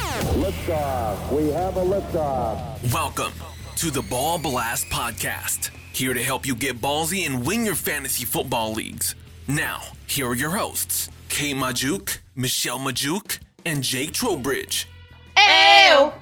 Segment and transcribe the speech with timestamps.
[0.00, 1.30] Liftoff.
[1.32, 2.92] We have a liftoff.
[2.92, 3.32] Welcome
[3.76, 5.70] to the Ball Blast Podcast.
[5.92, 9.14] Here to help you get ballsy and win your fantasy football leagues.
[9.46, 14.88] Now, here are your hosts, Kay Magdziuk, Michelle Magdziuk, and Jake Trowbridge.
[15.36, 16.12] Ew.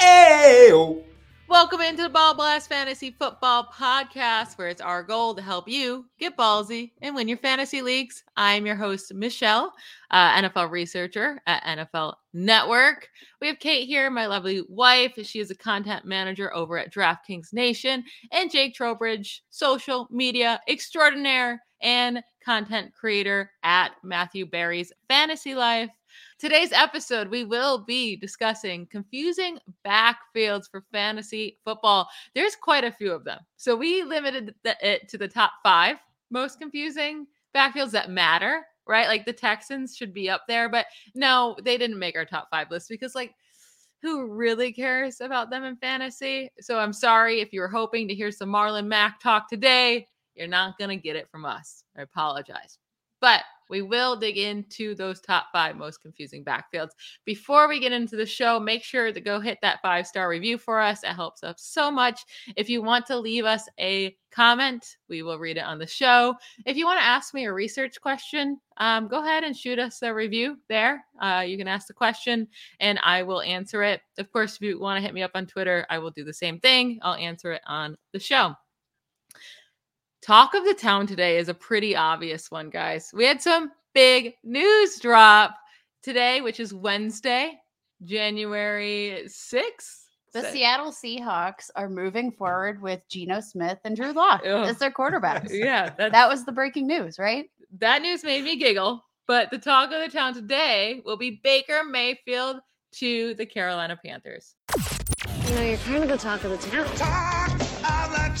[0.00, 1.04] Ew.
[1.50, 6.06] Welcome into the Ball Blast Fantasy Football Podcast, where it's our goal to help you
[6.16, 8.22] get ballsy and win your fantasy leagues.
[8.36, 9.72] I'm your host, Michelle,
[10.12, 13.08] uh, NFL researcher at NFL Network.
[13.40, 15.14] We have Kate here, my lovely wife.
[15.24, 21.60] She is a content manager over at DraftKings Nation, and Jake Trowbridge, social media extraordinaire
[21.82, 25.90] and content creator at Matthew Berry's Fantasy Life.
[26.40, 32.08] Today's episode, we will be discussing confusing backfields for fantasy football.
[32.34, 33.40] There's quite a few of them.
[33.58, 35.96] So we limited the, it to the top five
[36.30, 39.06] most confusing backfields that matter, right?
[39.06, 42.70] Like the Texans should be up there, but no, they didn't make our top five
[42.70, 43.34] list because, like,
[44.00, 46.50] who really cares about them in fantasy?
[46.58, 50.06] So I'm sorry if you were hoping to hear some Marlon Mack talk today.
[50.34, 51.84] You're not going to get it from us.
[51.98, 52.78] I apologize.
[53.20, 56.90] But we will dig into those top five most confusing backfields.
[57.24, 60.58] Before we get into the show, make sure to go hit that five star review
[60.58, 61.02] for us.
[61.04, 62.24] It helps us so much.
[62.56, 66.34] If you want to leave us a comment, we will read it on the show.
[66.66, 70.02] If you want to ask me a research question, um, go ahead and shoot us
[70.02, 71.04] a review there.
[71.20, 72.48] Uh, you can ask the question
[72.80, 74.00] and I will answer it.
[74.18, 76.32] Of course, if you want to hit me up on Twitter, I will do the
[76.32, 76.98] same thing.
[77.02, 78.54] I'll answer it on the show.
[80.22, 83.10] Talk of the town today is a pretty obvious one, guys.
[83.14, 85.56] We had some big news drop
[86.02, 87.58] today, which is Wednesday,
[88.04, 90.04] January 6th.
[90.32, 94.66] The So- Seattle Seahawks are moving forward with Geno Smith and Drew Lock Ugh.
[94.68, 95.48] as their quarterbacks.
[95.52, 97.50] yeah, that, That was the breaking news, right?
[97.78, 99.04] that news made me giggle.
[99.28, 102.56] But the talk of the town today will be Baker Mayfield
[102.96, 104.56] to the Carolina Panthers.
[105.48, 107.39] You know, you're kind of the talk of the town.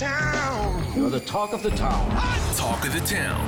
[0.00, 2.08] You're the talk of the town.
[2.56, 3.46] Talk of the town.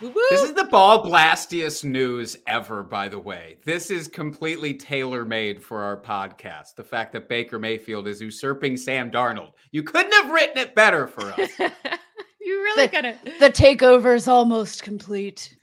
[0.00, 0.14] Woo-woo!
[0.30, 3.56] This is the ball blastiest news ever, by the way.
[3.64, 6.76] This is completely tailor made for our podcast.
[6.76, 9.50] The fact that Baker Mayfield is usurping Sam Darnold.
[9.72, 11.50] You couldn't have written it better for us.
[11.58, 13.18] you really The- gotta.
[13.40, 15.56] The takeover is almost complete.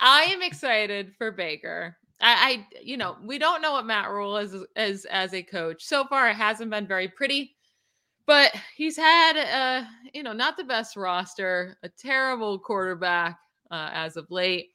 [0.00, 1.96] I am excited for Baker.
[2.20, 5.84] I, I, you know, we don't know what Matt Rhule is as as a coach.
[5.84, 7.54] So far, it hasn't been very pretty,
[8.26, 13.38] but he's had, uh, you know, not the best roster, a terrible quarterback
[13.70, 14.70] uh, as of late,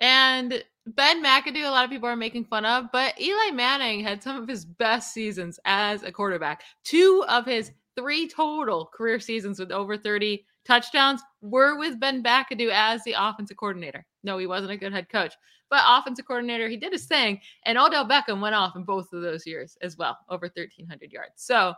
[0.00, 1.66] and Ben McAdoo.
[1.66, 4.64] A lot of people are making fun of, but Eli Manning had some of his
[4.64, 6.64] best seasons as a quarterback.
[6.82, 12.70] Two of his three total career seasons with over thirty touchdowns were with Ben McAdoo
[12.72, 14.04] as the offensive coordinator.
[14.24, 15.34] No, he wasn't a good head coach,
[15.72, 17.40] but offensive coordinator, he did his thing.
[17.64, 21.32] And Odell Beckham went off in both of those years as well, over 1,300 yards.
[21.36, 21.72] So uh,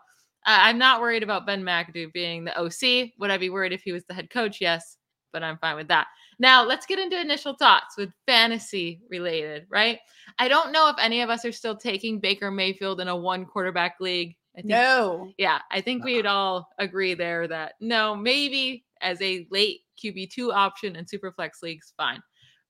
[0.44, 3.12] I'm not worried about Ben McAdoo being the OC.
[3.21, 4.60] Would I be worried if he was the head coach?
[4.60, 4.97] Yes,
[5.33, 6.09] but I'm fine with that.
[6.41, 10.00] Now, let's get into initial thoughts with fantasy related, right?
[10.41, 13.47] I don't know if any of us are still taking Baker Mayfield in a one
[13.47, 14.34] quarterback league.
[14.56, 15.31] I think No.
[15.38, 20.97] yeah, I think we'd all agree there that no, maybe as a late QB2 option
[20.97, 22.21] in Superflex leagues, fine.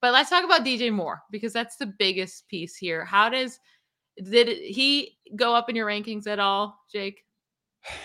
[0.04, 3.06] But let's talk about DJ Moore because that's the biggest piece here.
[3.06, 3.58] How does
[4.22, 7.22] did he go up in your rankings at all, Jake?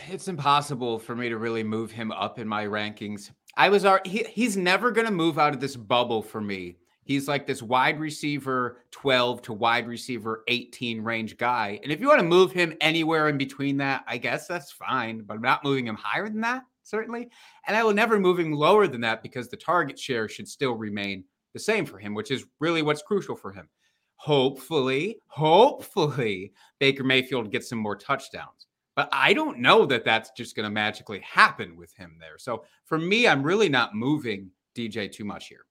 [0.10, 3.32] it's impossible for me to really move him up in my rankings.
[3.58, 6.78] I was he, he's never going to move out of this bubble for me.
[7.04, 11.82] He's like this wide receiver 12 to wide receiver 18 range guy.
[11.84, 15.24] And if you want to move him anywhere in between that, I guess that's fine,
[15.24, 17.28] but I'm not moving him higher than that, certainly.
[17.68, 20.76] And I will never move him lower than that because the target share should still
[20.76, 23.70] remain the same for him, which is really what's crucial for him.
[24.16, 28.68] Hopefully, hopefully, Baker Mayfield gets some more touchdowns.
[28.96, 32.38] But I don't know that that's just going to magically happen with him there.
[32.38, 35.66] So for me, I'm really not moving DJ too much here.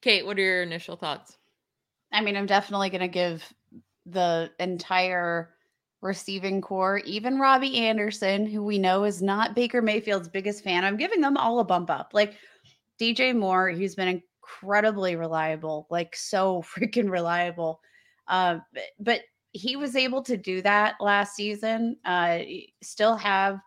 [0.00, 1.36] Kate, what are your initial thoughts?
[2.12, 3.42] I mean, I'm definitely going to give
[4.06, 5.54] the entire
[6.04, 10.98] receiving corps, even Robbie Anderson, who we know is not Baker Mayfield's biggest fan, I'm
[10.98, 12.10] giving them all a bump up.
[12.12, 12.34] Like
[13.00, 17.80] DJ Moore, he's been incredibly reliable, like so freaking reliable.
[18.28, 18.58] Uh,
[18.98, 19.22] but,
[19.56, 21.96] he was able to do that last season.
[22.04, 22.40] Uh,
[22.82, 23.60] still have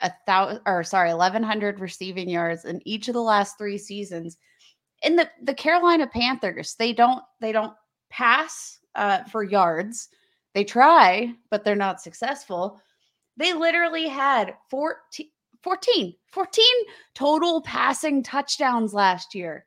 [0.00, 4.36] a thousand or sorry, eleven hundred receiving yards in each of the last three seasons.
[5.02, 7.74] In the the Carolina Panthers, they don't they don't
[8.10, 10.08] pass uh, for yards.
[10.54, 12.80] They try, but they're not successful.
[13.36, 15.26] They literally had 14,
[15.64, 16.64] 14, 14
[17.14, 19.64] total passing touchdowns last year.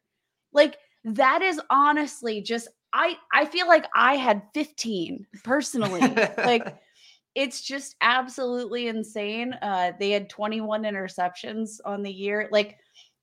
[0.54, 6.02] Like that is honestly just I I feel like I had 15 personally.
[6.38, 6.78] like
[7.36, 9.54] it's just absolutely insane.
[9.54, 12.48] Uh they had 21 interceptions on the year.
[12.52, 12.78] Like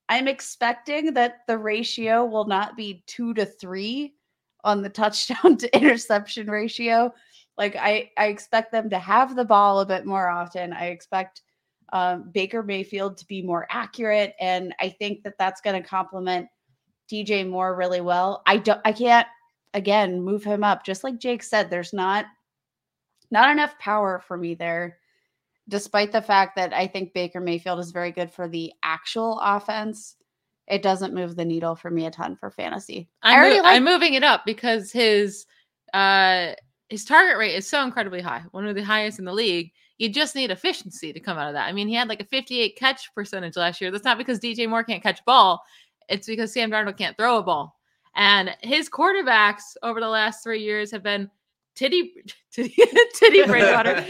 [0.08, 4.12] I'm expecting that the ratio will not be 2 to 3
[4.64, 7.14] on the touchdown to interception ratio.
[7.56, 10.72] Like I I expect them to have the ball a bit more often.
[10.72, 11.42] I expect
[11.94, 16.48] um, Baker Mayfield to be more accurate, and I think that that's going to complement
[17.10, 18.42] DJ Moore really well.
[18.46, 19.28] I don't I can't
[19.74, 20.84] again move him up.
[20.84, 22.26] Just like Jake said, there's not
[23.30, 24.98] not enough power for me there.
[25.68, 30.16] Despite the fact that I think Baker Mayfield is very good for the actual offense,
[30.66, 33.08] it doesn't move the needle for me a ton for fantasy.
[33.22, 35.46] I'm, mo- like- I'm moving it up because his
[35.94, 36.52] uh
[36.88, 39.70] his target rate is so incredibly high, one of the highest in the league.
[39.98, 41.68] You just need efficiency to come out of that.
[41.68, 43.90] I mean, he had like a 58 catch percentage last year.
[43.90, 45.62] That's not because DJ Moore can't catch a ball.
[46.08, 47.76] It's because Sam Darnold can't throw a ball.
[48.16, 51.30] And his quarterbacks over the last three years have been
[51.74, 52.12] Titty
[52.52, 52.74] Titty,
[53.14, 54.04] titty Bridgewater.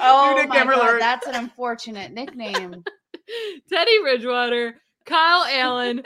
[0.00, 2.82] oh my God, that's an unfortunate nickname.
[3.68, 6.02] Teddy Bridgewater, Kyle Allen.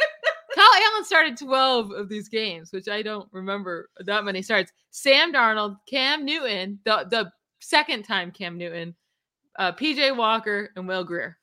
[0.55, 4.73] Kyle Allen started 12 of these games, which I don't remember that many starts.
[4.91, 7.31] Sam Darnold, Cam Newton, the, the
[7.69, 8.95] second time Cam Newton,
[9.59, 11.39] uh, PJ Walker, and Will Grier.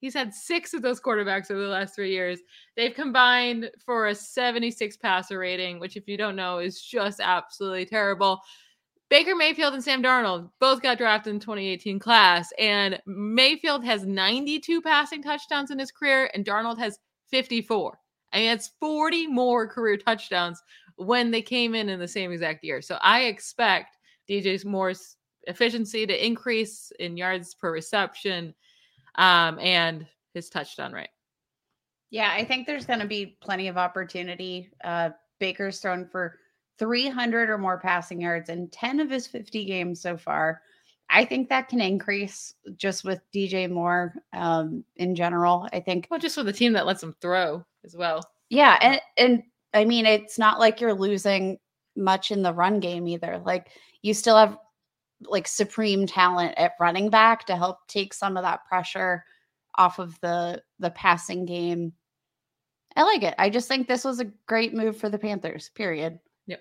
[0.00, 2.38] He's had six of those quarterbacks over the last three years.
[2.76, 7.84] They've combined for a 76 passer rating, which, if you don't know, is just absolutely
[7.84, 8.40] terrible.
[9.08, 14.82] Baker Mayfield and Sam Darnold both got drafted in 2018 class, and Mayfield has 92
[14.82, 16.98] passing touchdowns in his career, and Darnold has
[17.30, 17.98] 54.
[18.32, 20.62] I mean, it's 40 more career touchdowns
[20.96, 22.82] when they came in in the same exact year.
[22.82, 23.96] So I expect
[24.28, 25.16] DJ Moore's
[25.48, 28.54] efficiency to increase in yards per reception
[29.16, 31.08] um, and his touchdown rate.
[32.10, 34.70] Yeah, I think there's going to be plenty of opportunity.
[34.82, 35.10] Uh,
[35.40, 36.38] Baker's thrown for
[36.78, 40.62] 300 or more passing yards in 10 of his 50 games so far.
[41.10, 45.66] I think that can increase just with DJ Moore um, in general.
[45.72, 46.06] I think.
[46.10, 48.22] Well, just with a team that lets him throw as well.
[48.50, 49.42] Yeah, and and
[49.72, 51.58] I mean, it's not like you're losing
[51.96, 53.40] much in the run game either.
[53.44, 53.70] Like
[54.02, 54.58] you still have
[55.22, 59.24] like supreme talent at running back to help take some of that pressure
[59.76, 61.92] off of the the passing game.
[62.96, 63.34] I like it.
[63.38, 65.70] I just think this was a great move for the Panthers.
[65.74, 66.18] Period.
[66.46, 66.60] Yep.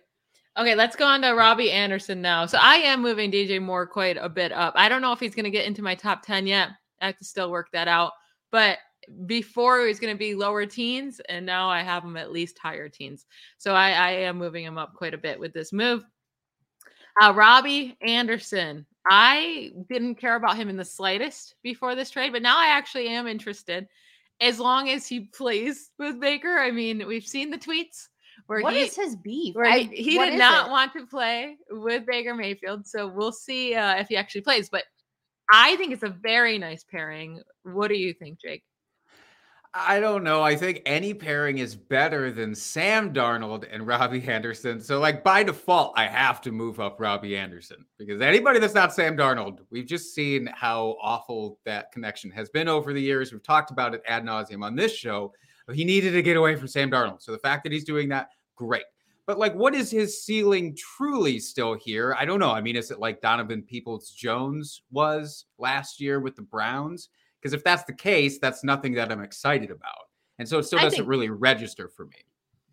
[0.57, 2.45] Okay, let's go on to Robbie Anderson now.
[2.45, 4.73] So I am moving DJ Moore quite a bit up.
[4.75, 6.69] I don't know if he's going to get into my top 10 yet.
[7.01, 8.11] I have to still work that out.
[8.51, 8.77] But
[9.25, 12.59] before he was going to be lower teens, and now I have him at least
[12.59, 13.25] higher teens.
[13.57, 16.05] So I, I am moving him up quite a bit with this move.
[17.21, 18.85] Uh, Robbie Anderson.
[19.09, 23.07] I didn't care about him in the slightest before this trade, but now I actually
[23.07, 23.87] am interested
[24.41, 26.57] as long as he plays with Baker.
[26.59, 28.09] I mean, we've seen the tweets
[28.45, 29.55] where what he, is his beef?
[29.55, 30.71] Where I, he, he did not it?
[30.71, 32.85] want to play with Baker Mayfield.
[32.85, 34.69] So we'll see uh, if he actually plays.
[34.69, 34.83] But
[35.51, 37.41] I think it's a very nice pairing.
[37.63, 38.63] What do you think, Jake?
[39.79, 40.41] I don't know.
[40.41, 44.81] I think any pairing is better than Sam Darnold and Robbie Anderson.
[44.81, 48.91] So, like by default, I have to move up Robbie Anderson because anybody that's not
[48.91, 53.31] Sam Darnold, we've just seen how awful that connection has been over the years.
[53.31, 55.31] We've talked about it ad nauseum on this show.
[55.71, 57.21] He needed to get away from Sam Darnold.
[57.21, 58.85] So the fact that he's doing that, great.
[59.27, 62.15] But like, what is his ceiling truly still here?
[62.17, 62.51] I don't know.
[62.51, 67.09] I mean, is it like Donovan Peoples Jones was last year with the Browns?
[67.41, 70.07] Because if that's the case, that's nothing that I'm excited about.
[70.39, 72.17] And so it still doesn't think, really register for me.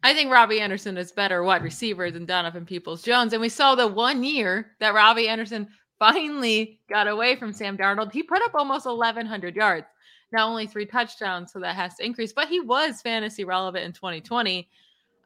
[0.03, 3.33] I think Robbie Anderson is better wide receiver than Donovan Peoples Jones.
[3.33, 5.69] And we saw the one year that Robbie Anderson
[5.99, 8.13] finally got away from Sam Darnold.
[8.13, 9.87] He put up almost 1,100 yards.
[10.33, 12.33] Now only three touchdowns, so that has to increase.
[12.33, 14.69] But he was fantasy relevant in 2020.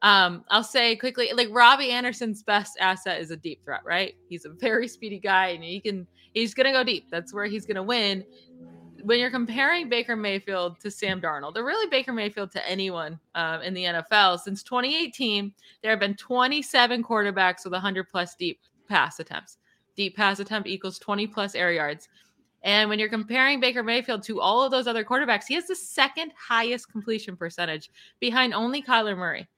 [0.02, 4.14] Um, I'll say quickly, like Robbie Anderson's best asset is a deep threat, right?
[4.28, 7.10] He's a very speedy guy, and he can he's gonna go deep.
[7.10, 8.24] That's where he's gonna win
[9.02, 13.62] when you're comparing Baker Mayfield to Sam Darnold, or really Baker Mayfield to anyone um,
[13.62, 15.52] in the NFL, since 2018,
[15.82, 19.58] there have been 27 quarterbacks with 100 plus deep pass attempts.
[19.96, 22.08] Deep pass attempt equals 20 plus air yards.
[22.62, 25.76] And when you're comparing Baker Mayfield to all of those other quarterbacks, he has the
[25.76, 27.90] second highest completion percentage
[28.20, 29.48] behind only Kyler Murray.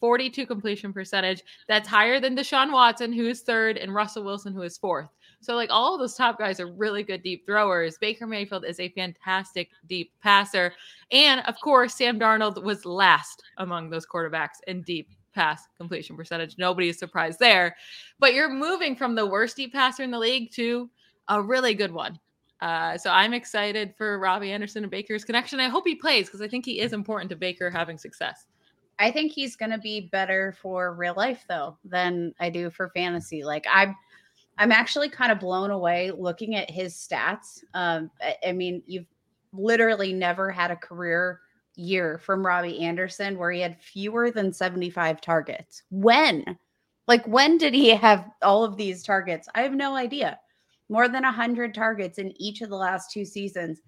[0.00, 1.42] 42 completion percentage.
[1.66, 5.08] That's higher than Deshaun Watson, who is third, and Russell Wilson, who is fourth.
[5.40, 7.96] So, like, all of those top guys are really good deep throwers.
[7.98, 10.72] Baker Mayfield is a fantastic deep passer.
[11.12, 16.56] And of course, Sam Darnold was last among those quarterbacks in deep pass completion percentage.
[16.58, 17.76] Nobody is surprised there.
[18.18, 20.90] But you're moving from the worst deep passer in the league to
[21.28, 22.18] a really good one.
[22.60, 25.60] Uh, so I'm excited for Robbie Anderson and Baker's connection.
[25.60, 28.46] I hope he plays because I think he is important to Baker having success.
[28.98, 32.90] I think he's going to be better for real life though than I do for
[32.90, 33.44] fantasy.
[33.44, 33.94] Like I'm,
[34.58, 37.62] I'm actually kind of blown away looking at his stats.
[37.74, 39.06] Um, I, I mean, you've
[39.52, 41.40] literally never had a career
[41.76, 45.84] year from Robbie Anderson where he had fewer than 75 targets.
[45.90, 46.58] When?
[47.06, 49.48] Like when did he have all of these targets?
[49.54, 50.38] I have no idea.
[50.88, 53.80] More than 100 targets in each of the last two seasons.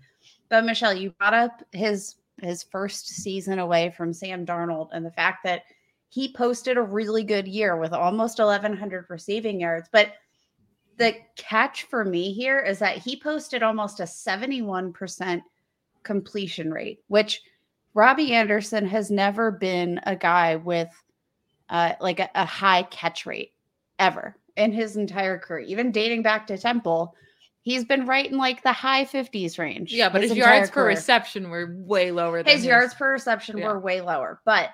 [0.48, 5.10] But Michelle, you brought up his his first season away from Sam Darnold and the
[5.10, 5.64] fact that
[6.08, 10.12] he posted a really good year with almost 1100 receiving yards, but
[11.00, 15.42] the catch for me here is that he posted almost a 71%
[16.02, 17.40] completion rate, which
[17.94, 20.90] Robbie Anderson has never been a guy with
[21.70, 23.54] uh, like a, a high catch rate
[23.98, 27.14] ever in his entire career, even dating back to Temple.
[27.62, 29.94] He's been right in like the high 50s range.
[29.94, 32.42] Yeah, but his, his yards per reception were way lower.
[32.42, 33.68] His, his yards per reception yeah.
[33.68, 34.68] were way lower, but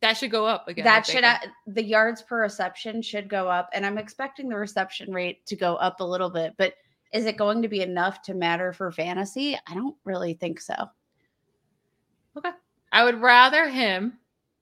[0.00, 0.84] that should go up again.
[0.84, 5.12] That should uh, the yards per reception should go up, and I'm expecting the reception
[5.12, 6.54] rate to go up a little bit.
[6.56, 6.74] But
[7.12, 9.58] is it going to be enough to matter for fantasy?
[9.66, 10.74] I don't really think so.
[12.36, 12.50] Okay.
[12.92, 14.18] I would rather him.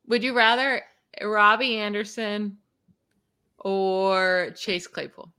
[0.06, 0.82] Would you rather
[1.22, 2.56] Robbie Anderson
[3.58, 5.30] or Chase Claypool?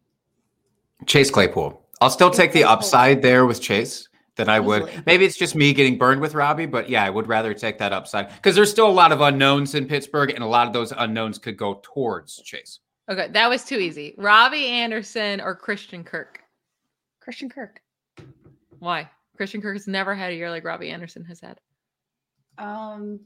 [1.05, 1.81] Chase Claypool.
[2.01, 4.06] I'll still take the upside there with Chase
[4.37, 5.03] than I would.
[5.05, 7.91] Maybe it's just me getting burned with Robbie, but yeah, I would rather take that
[7.91, 10.93] upside because there's still a lot of unknowns in Pittsburgh, and a lot of those
[10.95, 12.79] unknowns could go towards Chase.
[13.09, 14.13] Okay, that was too easy.
[14.17, 16.41] Robbie Anderson or Christian Kirk?
[17.19, 17.81] Christian Kirk.
[18.79, 19.09] Why?
[19.35, 21.59] Christian Kirk has never had a year like Robbie Anderson has had.
[22.57, 23.19] Um,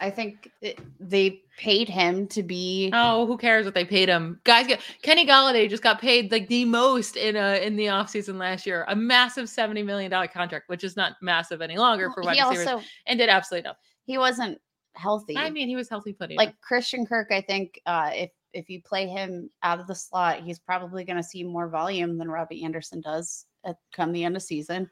[0.00, 2.90] I think it, they paid him to be.
[2.92, 4.40] Oh, who cares what they paid him?
[4.44, 8.36] Guys, get, Kenny Golladay just got paid like the most in a in the offseason
[8.36, 12.22] last year, a massive seventy million dollar contract, which is not massive any longer for
[12.22, 13.78] wide receivers, also, and did absolutely nothing.
[14.04, 14.60] He wasn't
[14.94, 15.36] healthy.
[15.36, 16.36] I mean, he was healthy plenty.
[16.36, 20.42] Like Christian Kirk, I think uh, if if you play him out of the slot,
[20.42, 24.36] he's probably going to see more volume than Robbie Anderson does at come the end
[24.36, 24.90] of season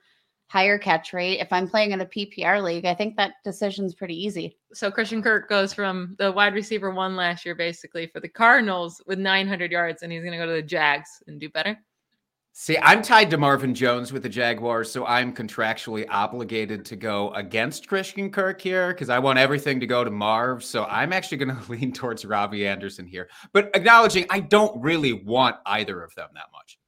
[0.53, 1.41] higher catch rate.
[1.41, 4.59] If I'm playing in a PPR league, I think that decision's pretty easy.
[4.75, 9.01] So Christian Kirk goes from the wide receiver one last year, basically for the Cardinals
[9.07, 11.79] with 900 yards, and he's going to go to the Jags and do better.
[12.53, 17.33] See, I'm tied to Marvin Jones with the Jaguars, so I'm contractually obligated to go
[17.33, 20.63] against Christian Kirk here because I want everything to go to Marv.
[20.63, 25.15] So I'm actually going to lean towards Robbie Anderson here, but acknowledging I don't really
[25.15, 26.79] want either of them that much.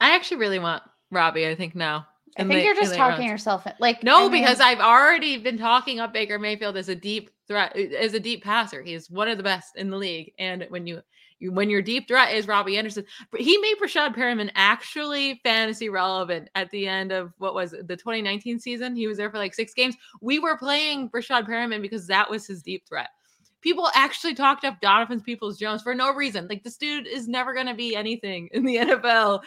[0.00, 1.46] I actually really want Robbie.
[1.46, 2.06] I think now
[2.38, 3.30] I think you're just talking rounds.
[3.30, 6.94] yourself like no, I mean, because I've already been talking up Baker Mayfield as a
[6.94, 8.82] deep threat, as a deep passer.
[8.82, 10.32] He is one of the best in the league.
[10.38, 11.02] And when you,
[11.40, 13.04] you when your deep threat is Robbie Anderson,
[13.36, 17.96] he made Breshad Perriman actually fantasy relevant at the end of what was it, the
[17.96, 18.96] 2019 season.
[18.96, 19.94] He was there for like six games.
[20.20, 23.10] We were playing Breshad Perriman because that was his deep threat
[23.62, 26.46] people actually talked up Donovan Peoples Jones for no reason.
[26.48, 29.42] Like this dude is never going to be anything in the NFL.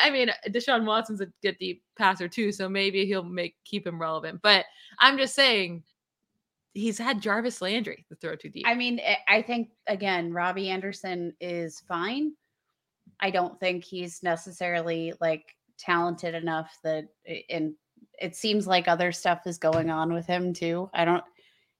[0.00, 4.00] I mean, Deshaun Watson's a good deep passer too, so maybe he'll make keep him
[4.00, 4.40] relevant.
[4.42, 4.64] But
[4.98, 5.82] I'm just saying
[6.72, 8.64] he's had Jarvis Landry to throw too deep.
[8.66, 12.32] I mean, eh, I think again, Robbie Anderson is fine.
[13.20, 17.74] I don't think he's necessarily like talented enough that eh, and
[18.20, 20.88] it seems like other stuff is going on with him too.
[20.94, 21.24] I don't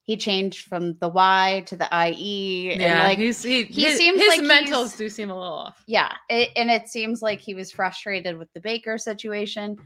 [0.06, 2.76] he changed from the Y to the IE.
[2.78, 5.52] Yeah, and like he's, he, he his, seems his like mentals do seem a little
[5.52, 5.82] off.
[5.86, 9.76] Yeah, it, and it seems like he was frustrated with the Baker situation.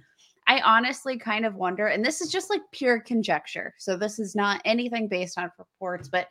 [0.47, 3.75] I honestly kind of wonder, and this is just like pure conjecture.
[3.79, 6.29] So this is not anything based on reports, but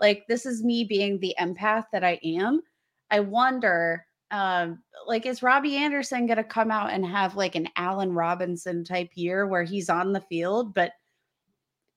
[0.00, 2.62] like this is me being the empath that I am.
[3.10, 7.68] I wonder, um, like, is Robbie Anderson going to come out and have like an
[7.76, 10.92] Allen Robinson type year where he's on the field, but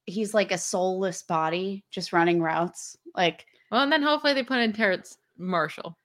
[0.05, 2.97] he's like a soulless body just running routes.
[3.15, 5.97] Like, well, and then hopefully they put in Terrace Marshall.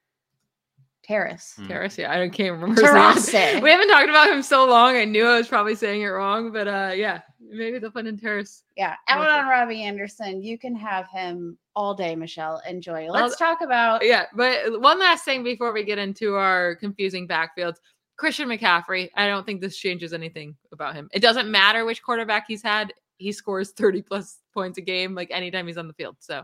[1.03, 1.57] Terrace.
[1.59, 1.69] Mm.
[1.69, 2.81] Terrace, yeah, I don't can't remember.
[2.81, 3.33] Terrace.
[3.63, 4.97] We haven't talked about him so long.
[4.97, 8.17] I knew I was probably saying it wrong, but uh, yeah, maybe they'll put in
[8.19, 8.63] Terrace.
[8.77, 10.43] Yeah, out on Robbie Anderson.
[10.43, 12.63] You can have him all day, Michelle.
[12.69, 13.09] Enjoy.
[13.09, 14.05] Let's talk about.
[14.05, 17.77] Yeah, but one last thing before we get into our confusing backfields.
[18.17, 21.09] Christian McCaffrey, I don't think this changes anything about him.
[21.11, 25.31] It doesn't matter which quarterback he's had he scores 30 plus points a game like
[25.31, 26.17] anytime he's on the field.
[26.21, 26.43] So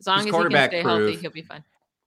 [0.00, 1.64] As long as he can stay healthy, he'll be fine.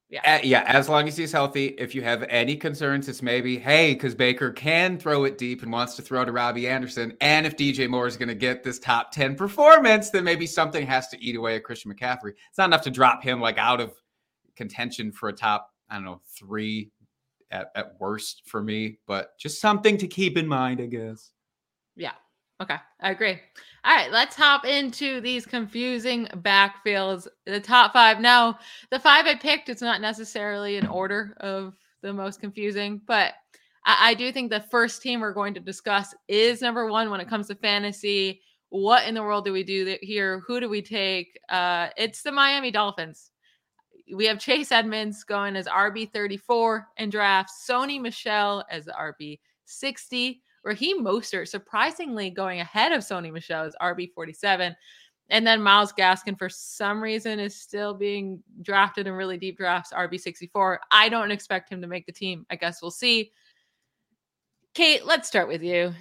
[0.10, 0.36] Yeah.
[0.36, 1.68] Uh, yeah, as long as he's healthy.
[1.80, 5.72] If you have any concerns, it's maybe, hey, because Baker can throw it deep and
[5.72, 7.18] wants to throw to Robbie Anderson.
[7.20, 10.86] And if DJ Moore is going to get this top 10 performance, then maybe something
[10.86, 12.34] has to eat away at Christian McCaffrey.
[12.50, 13.94] It's not enough to drop him like out of
[14.56, 16.92] contention for a top, I don't know, three
[17.50, 21.32] at, at worst for me, but just something to keep in mind, I guess.
[21.96, 22.14] Yeah.
[22.62, 22.78] Okay.
[23.02, 23.40] I agree.
[23.86, 27.28] All right, let's hop into these confusing backfields.
[27.46, 28.22] The top five.
[28.22, 28.58] Now,
[28.92, 33.34] the five I picked, it's not necessarily in order of the most confusing, but
[33.86, 37.20] I, I do think the first team we're going to discuss is number one when
[37.20, 38.42] it comes to fantasy.
[38.70, 40.42] What in the world do we do here?
[40.48, 41.38] Who do we take?
[41.50, 43.32] Uh, it's the Miami Dolphins.
[44.16, 50.42] We have Chase Edmonds going as RB 34 in drafts, Sony Michel as RB 60.
[50.63, 54.75] Raheem Mostert surprisingly going ahead of Sony Michel's RB47.
[55.29, 59.93] And then Myles Gaskin, for some reason, is still being drafted in really deep drafts,
[59.93, 60.77] RB64.
[60.91, 62.46] I don't expect him to make the team.
[62.50, 63.32] I guess we'll see.
[64.74, 65.93] Kate, let's start with you.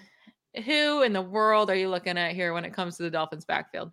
[0.65, 3.45] Who in the world are you looking at here when it comes to the Dolphins
[3.45, 3.93] backfield?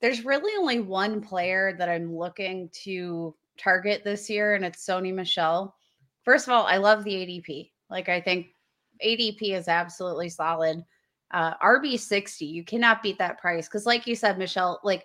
[0.00, 5.12] There's really only one player that I'm looking to target this year, and it's Sony
[5.14, 5.74] Michel.
[6.22, 7.70] First of all, I love the ADP.
[7.88, 8.48] Like, I think
[9.04, 10.84] ADP is absolutely solid.
[11.30, 13.66] Uh, RB60, you cannot beat that price.
[13.68, 15.04] Because, like you said, Michelle, like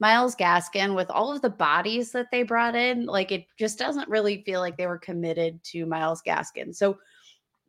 [0.00, 4.08] Myles Gaskin, with all of the bodies that they brought in, like it just doesn't
[4.08, 6.74] really feel like they were committed to Myles Gaskin.
[6.74, 6.98] So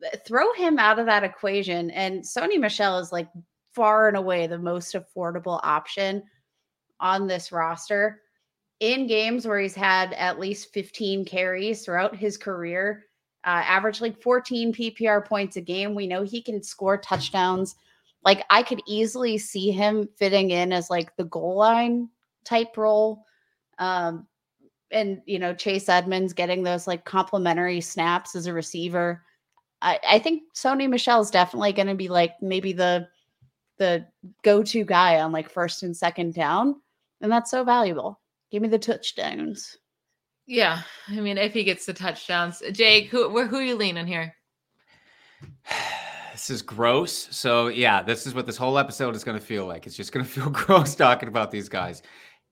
[0.04, 1.90] uh, throw him out of that equation.
[1.90, 3.28] And Sony Michel is like
[3.74, 6.22] far and away the most affordable option
[7.00, 8.20] on this roster.
[8.80, 13.04] In games where he's had at least 15 carries throughout his career,
[13.44, 15.94] uh, average like 14 PPR points a game.
[15.94, 17.76] We know he can score touchdowns.
[18.24, 22.08] Like I could easily see him fitting in as like the goal line
[22.44, 23.24] type role.
[23.78, 24.26] Um,
[24.90, 29.22] and you know, Chase Edmonds getting those like complimentary snaps as a receiver.
[29.82, 33.08] I, I think Sony Michel is definitely going to be like maybe the
[33.76, 34.06] the
[34.42, 36.80] go-to guy on like first and second down,
[37.20, 38.20] and that's so valuable.
[38.50, 39.76] Give me the touchdowns.
[40.46, 44.34] Yeah, I mean, if he gets the touchdowns, Jake, who who are you leaning here?
[46.32, 47.28] This is gross.
[47.30, 49.86] So yeah, this is what this whole episode is going to feel like.
[49.86, 52.02] It's just going to feel gross talking about these guys.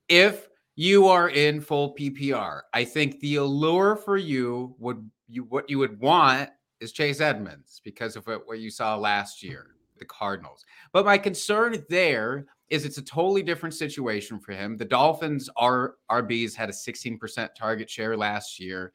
[0.08, 5.68] If you are in full PPR, I think the allure for you would you what
[5.68, 6.48] you would want
[6.80, 10.64] is Chase Edmonds because of what you saw last year, the Cardinals.
[10.92, 14.76] But my concern there is it's a totally different situation for him.
[14.76, 18.92] The Dolphins are RBs had a 16% target share last year.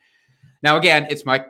[0.63, 1.47] Now again, it's Mike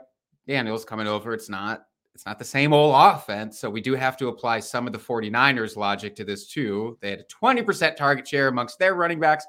[0.48, 1.34] Daniels coming over.
[1.34, 4.88] It's not it's not the same old offense, so we do have to apply some
[4.88, 6.98] of the 49ers logic to this too.
[7.00, 9.46] They had a 20% target share amongst their running backs.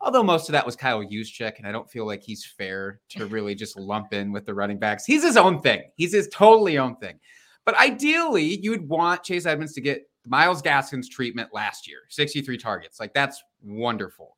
[0.00, 3.26] Although most of that was Kyle Juszczyk, and I don't feel like he's fair to
[3.26, 5.04] really just lump in with the running backs.
[5.04, 5.82] He's his own thing.
[5.96, 7.20] He's his totally own thing.
[7.66, 13.00] But ideally, you'd want Chase Edmonds to get Myles Gaskin's treatment last year 63 targets.
[13.00, 14.36] Like that's wonderful.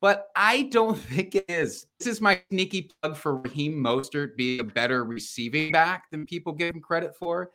[0.00, 1.86] But I don't think it is.
[1.98, 6.52] This is my sneaky plug for Raheem Mostert being a better receiving back than people
[6.52, 7.50] give him credit for.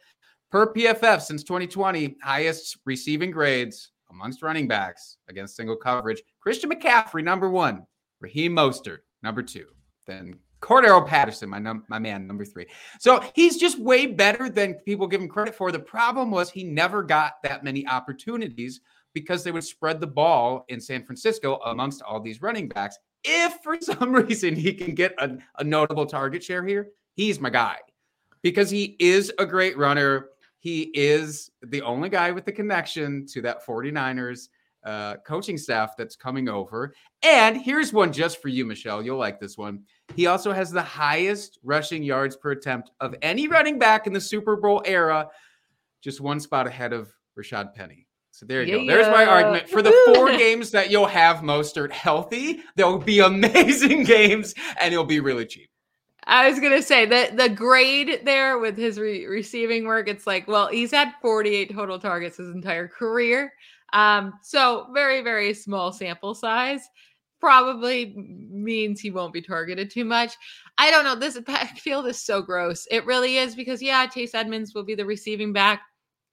[0.51, 6.21] Per PFF since 2020, highest receiving grades amongst running backs against single coverage.
[6.39, 7.85] Christian McCaffrey, number one.
[8.21, 9.65] Raheem Mostert, number two.
[10.07, 12.65] Then Cordarrelle Patterson, my num- my man, number three.
[12.99, 15.71] So he's just way better than people give him credit for.
[15.71, 18.81] The problem was he never got that many opportunities
[19.13, 22.97] because they would spread the ball in San Francisco amongst all these running backs.
[23.23, 27.51] If for some reason he can get a, a notable target share here, he's my
[27.51, 27.77] guy
[28.41, 30.29] because he is a great runner.
[30.57, 34.47] He is the only guy with the connection to that 49ers
[34.83, 36.95] uh, coaching staff that's coming over.
[37.21, 39.03] And here's one just for you, Michelle.
[39.03, 39.83] You'll like this one.
[40.13, 44.21] He also has the highest rushing yards per attempt of any running back in the
[44.21, 45.29] Super Bowl era,
[46.01, 48.07] just one spot ahead of Rashaad Penny.
[48.31, 48.85] So there you yeah.
[48.85, 48.87] go.
[48.87, 49.69] There's my argument.
[49.69, 55.05] For the four games that you'll have Mostert healthy, there'll be amazing games and it'll
[55.05, 55.69] be really cheap.
[56.27, 60.47] I was gonna say that the grade there with his re- receiving work, it's like,
[60.47, 63.53] well, he's had 48 total targets his entire career.
[63.93, 66.81] Um, so very, very small sample size
[67.45, 68.11] probably
[68.49, 70.33] means he won't be targeted too much.
[70.79, 71.13] I don't know.
[71.13, 72.87] This backfield is so gross.
[72.89, 75.83] It really is because yeah, Chase Edmonds will be the receiving back.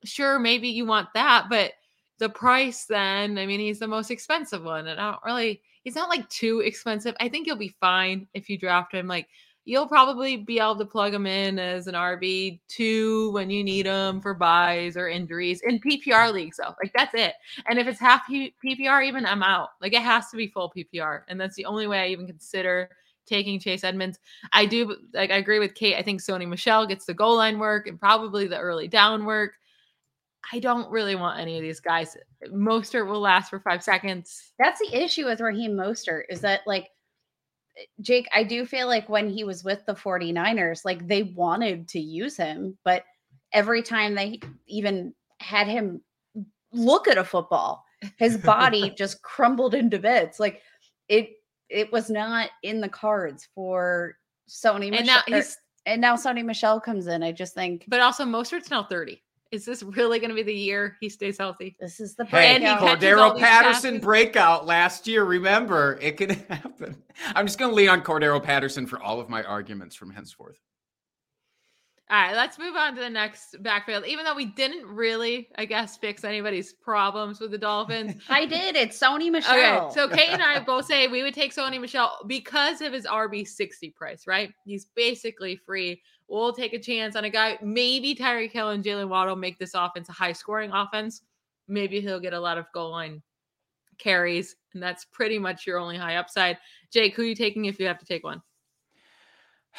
[0.05, 1.73] Sure, maybe you want that, but
[2.19, 4.87] the price then, I mean, he's the most expensive one.
[4.87, 7.15] And I don't really he's not like too expensive.
[7.21, 9.29] I think you'll be fine if you draft him like
[9.65, 13.87] you'll probably be able to plug him in as an RB two when you need
[13.87, 16.57] him for buys or injuries in PPR leagues.
[16.57, 17.35] Though, like that's it.
[17.69, 19.71] And if it's half PPR, even I'm out.
[19.81, 22.91] Like it has to be full PPR, and that's the only way I even consider
[23.27, 24.19] taking Chase Edmonds.
[24.53, 25.97] I do like I agree with Kate.
[25.97, 29.53] I think Sony Michel gets the goal line work and probably the early down work.
[30.53, 32.17] I don't really want any of these guys.
[32.49, 34.53] Mostert will last for five seconds.
[34.59, 36.89] That's the issue with Raheem Mostert is that like
[37.79, 41.89] Eh, Jake, I do feel like when he was with the 49ers, like they wanted
[41.89, 43.05] to use him, but
[43.53, 46.03] every time they even had him
[46.73, 47.85] look at a football,
[48.17, 50.41] his body just crumbled into bits.
[50.41, 50.63] Like
[51.09, 51.31] it
[51.69, 54.17] it was not in the cards for
[54.49, 55.07] Sony And Michel.
[55.07, 55.57] now he's
[55.87, 57.23] and now Sony Michel comes in.
[57.23, 59.23] I just think but also Mostert's now 30.
[59.53, 61.77] Is this really going to be the year he stays healthy?
[61.79, 62.81] this is the Hey, And breakout.
[62.81, 64.05] catches all Cordarrelle Patterson passes.
[64.05, 65.25] breakout last year.
[65.25, 66.97] Remember, it can happen.
[67.35, 70.59] I'm just going to lean on Cordarrelle Patterson for all of my arguments from henceforth.
[72.11, 74.05] All right, let's move on to the next backfield.
[74.07, 78.21] Even though we didn't really, I guess, fix anybody's problems with the Dolphins.
[78.29, 78.77] I did.
[78.77, 79.87] It's Sony Michel.
[79.87, 83.07] Okay, so Kate and I both say we would take Sony Michel because of his
[83.07, 84.53] RB 60 price, right?
[84.67, 86.03] He's basically free.
[86.33, 87.59] We'll take a chance on a guy.
[87.61, 91.21] Maybe Tyreek Hill and Jalen Waddle make this offense a high scoring offense.
[91.69, 93.23] Maybe he'll get a lot of goal line
[93.99, 96.57] carries, and that's pretty much your only high upside.
[96.91, 98.41] Jake, who are you taking if you have to take one?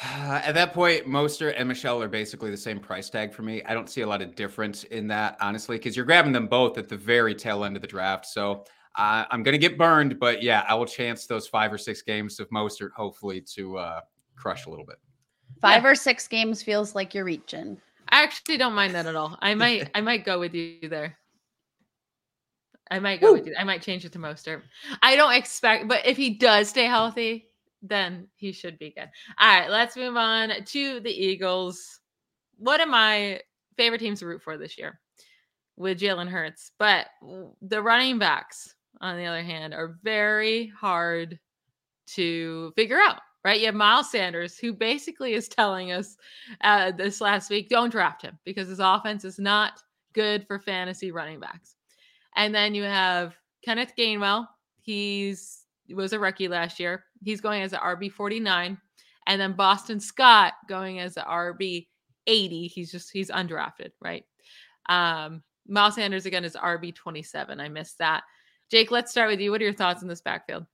[0.00, 3.60] At that point, Mostert and Michel are basically the same price tag for me.
[3.64, 6.78] I don't see a lot of difference in that, honestly, because you're grabbing them both
[6.78, 8.26] at the very tail end of the draft.
[8.26, 8.64] So
[8.94, 12.02] uh, I'm going to get burned, but yeah, I will chance those five or six
[12.02, 14.00] games of Mostert, hopefully, to uh,
[14.36, 14.98] crush a little bit.
[15.60, 17.80] Five or six games feels like you're reaching.
[18.08, 19.38] I actually don't mind that at all.
[19.40, 21.16] I might I might go with you there.
[22.90, 23.54] I might go with you.
[23.58, 24.62] I might change it to Mostert.
[25.02, 27.46] I don't expect, but if he does stay healthy,
[27.82, 29.08] then he should be good.
[29.38, 32.00] All right, let's move on to the Eagles.
[32.58, 33.40] One of my
[33.76, 35.00] favorite teams to root for this year
[35.76, 37.06] with Jalen Hurts, but
[37.62, 41.38] the running backs, on the other hand, are very hard
[42.08, 43.20] to figure out.
[43.44, 46.16] Right, you have Miles Sanders, who basically is telling us
[46.62, 49.82] uh, this last week, don't draft him because his offense is not
[50.14, 51.76] good for fantasy running backs.
[52.36, 54.46] And then you have Kenneth Gainwell.
[54.80, 57.04] He's was a rookie last year.
[57.22, 58.78] He's going as an RB 49.
[59.26, 61.88] And then Boston Scott going as an RB
[62.26, 62.66] 80.
[62.68, 64.24] He's just he's undrafted, right?
[64.88, 67.60] Um, Miles Sanders again is RB 27.
[67.60, 68.22] I missed that.
[68.70, 69.50] Jake, let's start with you.
[69.50, 70.64] What are your thoughts on this backfield?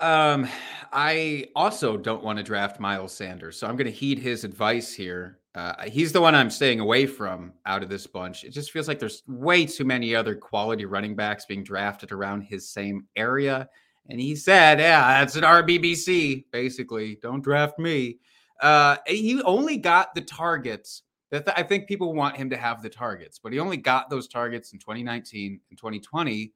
[0.00, 0.48] Um,
[0.92, 4.92] I also don't want to draft Miles Sanders, so I'm going to heed his advice
[4.92, 5.38] here.
[5.54, 8.42] Uh, he's the one I'm staying away from out of this bunch.
[8.42, 12.42] It just feels like there's way too many other quality running backs being drafted around
[12.42, 13.68] his same area.
[14.10, 17.18] And he said, "Yeah, that's an RBBC, basically.
[17.22, 18.18] Don't draft me."
[18.60, 22.90] Uh, he only got the targets that I think people want him to have the
[22.90, 26.52] targets, but he only got those targets in 2019 and 2020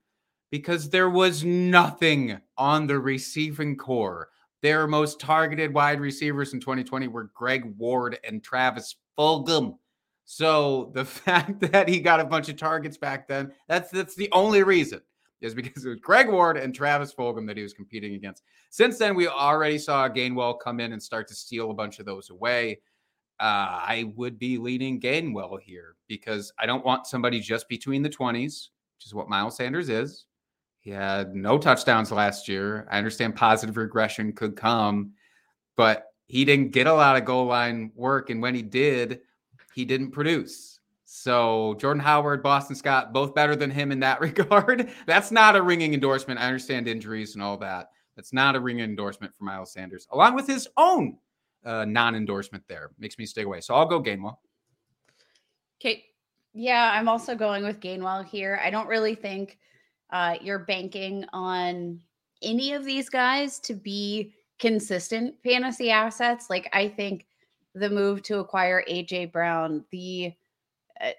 [0.50, 4.28] because there was nothing on the receiving corps.
[4.62, 9.78] Their most targeted wide receivers in 2020 were Greg Ward and Travis Fulgham.
[10.24, 14.28] So the fact that he got a bunch of targets back then, that's that's the
[14.32, 15.00] only reason
[15.40, 18.42] is because it was Greg Ward and Travis Fulgham that he was competing against.
[18.70, 22.06] Since then, we already saw Gainwell come in and start to steal a bunch of
[22.06, 22.80] those away.
[23.40, 28.10] Uh, I would be leaning Gainwell here because I don't want somebody just between the
[28.10, 28.42] 20s,
[28.96, 30.26] which is what Miles Sanders is.
[30.88, 32.88] He had no touchdowns last year.
[32.90, 35.12] I understand positive regression could come,
[35.76, 38.30] but he didn't get a lot of goal line work.
[38.30, 39.20] And when he did,
[39.74, 40.80] he didn't produce.
[41.04, 44.88] So Jordan Howard, Boston Scott, both better than him in that regard.
[45.06, 46.40] That's not a ringing endorsement.
[46.40, 47.90] I understand injuries and all that.
[48.16, 51.18] That's not a ringing endorsement for Miles Sanders, along with his own
[51.66, 52.92] uh, non-endorsement there.
[52.98, 53.60] Makes me stay away.
[53.60, 54.38] So I'll go Gainwell.
[55.80, 56.04] Kate.
[56.54, 58.58] Yeah, I'm also going with Gainwell here.
[58.64, 59.58] I don't really think
[60.10, 62.00] uh, you're banking on
[62.42, 66.50] any of these guys to be consistent fantasy assets.
[66.50, 67.26] Like I think
[67.74, 70.32] the move to acquire AJ Brown, the
[71.00, 71.10] uh,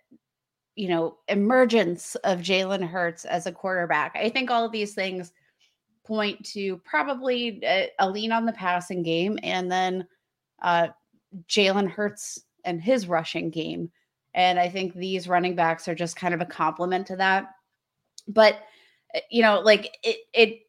[0.75, 4.15] you know emergence of Jalen Hurts as a quarterback.
[4.15, 5.32] I think all of these things
[6.06, 10.08] point to probably a, a lean on the passing game, and then
[10.62, 10.88] uh,
[11.47, 13.91] Jalen Hurts and his rushing game.
[14.34, 17.52] And I think these running backs are just kind of a complement to that.
[18.28, 18.58] But uh,
[19.30, 20.60] you know, like it it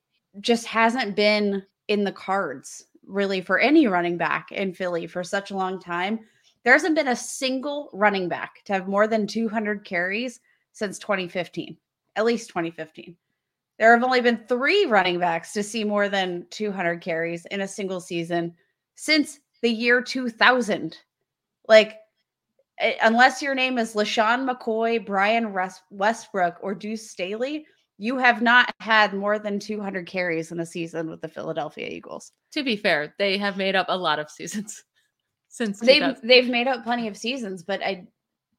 [0.40, 5.50] just hasn't been in the cards really for any running back in Philly for such
[5.50, 6.20] a long time.
[6.62, 10.40] There hasn't been a single running back to have more than 200 carries
[10.72, 11.76] since 2015,
[12.16, 13.16] at least 2015.
[13.78, 17.68] There have only been three running backs to see more than 200 carries in a
[17.68, 18.54] single season
[18.94, 20.98] since the year 2000.
[21.66, 21.96] Like,
[22.78, 25.54] eh, unless your name is LeSean McCoy, Brian
[25.90, 27.64] Westbrook, or Deuce Staley,
[28.00, 32.32] you have not had more than 200 carries in a season with the Philadelphia Eagles.
[32.52, 34.82] To be fair, they have made up a lot of seasons
[35.48, 38.06] since they've they've made up plenty of seasons, but I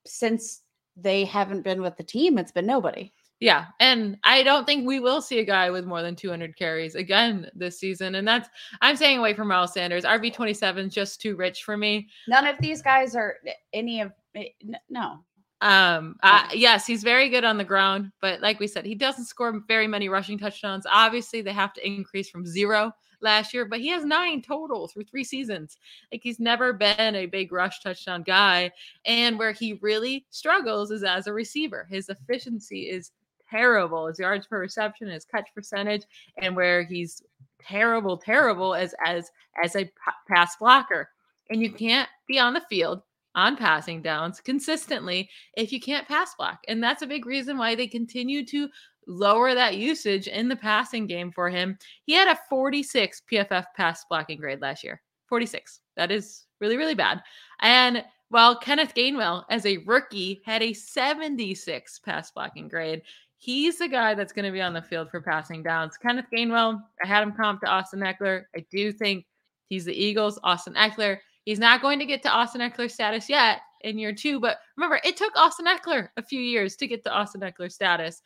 [0.06, 0.62] since
[0.96, 3.12] they haven't been with the team, it's been nobody.
[3.40, 6.94] Yeah, and I don't think we will see a guy with more than 200 carries
[6.94, 8.14] again this season.
[8.14, 8.48] And that's
[8.80, 10.04] I'm staying away from Miles Sanders.
[10.04, 12.10] RB 27 is just too rich for me.
[12.28, 13.38] None of these guys are
[13.74, 14.50] any of eh,
[14.88, 15.24] no.
[15.62, 19.26] Um, uh, yes, he's very good on the ground, but like we said, he doesn't
[19.26, 20.86] score very many rushing touchdowns.
[20.91, 25.04] Obviously, they have to increase from zero last year, but he has nine total through
[25.04, 25.78] three seasons.
[26.12, 28.71] Like he's never been a big rush touchdown guy.
[29.06, 31.88] And where he really struggles is as a receiver.
[31.89, 33.12] His efficiency is
[33.50, 34.08] terrible.
[34.08, 36.04] His yards per reception, his catch percentage,
[36.38, 37.21] and where he's
[37.62, 39.30] terrible, terrible as as
[39.63, 39.89] as a
[40.28, 41.10] pass blocker.
[41.50, 43.02] And you can't be on the field
[43.36, 46.60] on passing downs consistently if you can't pass block.
[46.67, 48.70] And that's a big reason why they continue to
[49.08, 51.78] lower that usage in the passing game for him.
[52.06, 55.02] He had a 46 PFF pass blocking grade last year.
[55.28, 55.80] 46.
[55.96, 57.22] That is really, really bad.
[57.62, 63.02] And while Kenneth Gainwell, as a rookie, had a 76 pass blocking grade,
[63.38, 65.98] he's the guy that's going to be on the field for passing downs.
[65.98, 68.44] Kenneth Gainwell, I had him comp to Austin Ekeler.
[68.56, 69.26] I do think
[69.67, 70.39] he's the Eagles.
[70.44, 74.40] Austin Ekeler He's not going to get to Austin Ekeler status yet in year two,
[74.40, 78.22] but remember, it took Austin Ekeler a few years to get to Austin Ekeler status.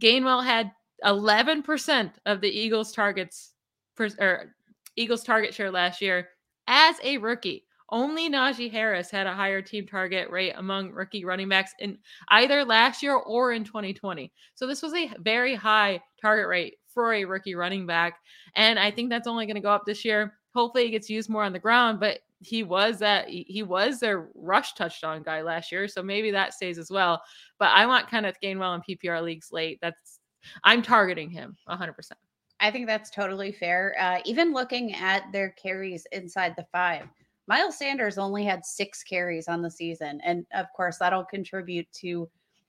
[0.00, 0.72] Gainwell had
[1.04, 3.52] 11% of the Eagles' targets
[3.94, 4.54] for, or
[4.96, 6.28] Eagles' target share last year
[6.66, 7.64] as a rookie.
[7.90, 11.96] Only Najee Harris had a higher team target rate among rookie running backs in
[12.28, 14.30] either last year or in 2020.
[14.54, 18.18] So this was a very high target rate for a rookie running back.
[18.56, 20.34] And I think that's only going to go up this year.
[20.54, 24.28] Hopefully, he gets used more on the ground, but he was that he was their
[24.34, 27.20] rush touchdown guy last year, so maybe that stays as well.
[27.58, 29.78] But I want Kenneth Gainwell in PPR leagues late.
[29.82, 30.20] That's
[30.64, 31.92] I'm targeting him 100.
[31.94, 32.18] percent
[32.60, 33.94] I think that's totally fair.
[34.00, 37.06] Uh, even looking at their carries inside the five,
[37.46, 42.28] Miles Sanders only had six carries on the season, and of course that'll contribute to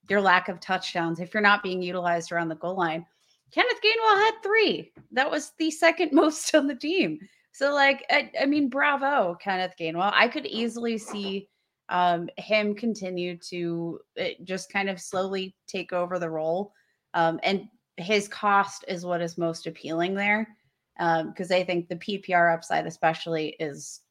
[0.10, 3.06] your lack of touchdowns if you're not being utilized around the goal line.
[3.52, 4.92] Kenneth Gainwell had three.
[5.12, 7.20] That was the second most on the team.
[7.60, 10.14] So, like, I, I mean, bravo, Kenneth Gainwell.
[10.16, 11.50] I could easily see
[11.90, 16.72] um, him continue to eh, just kind of slowly take over the role.
[17.14, 17.66] Um, and
[17.98, 20.48] his cost is what is most appealing there
[20.96, 24.04] because um, I think the PPR upside, especially, is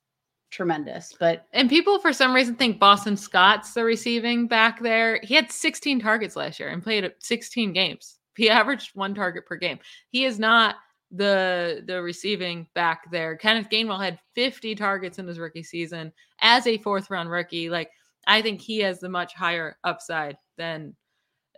[0.50, 1.14] tremendous.
[1.18, 5.20] But and people for some reason think Boston Scott's the receiving back there.
[5.22, 8.18] He had 16 targets last year and played 16 games.
[8.36, 9.78] He averaged one target per game.
[10.10, 10.74] He is not
[11.10, 13.36] the the receiving back there.
[13.36, 17.70] Kenneth Gainwell had 50 targets in his rookie season as a fourth round rookie.
[17.70, 17.90] Like
[18.26, 20.94] I think he has the much higher upside than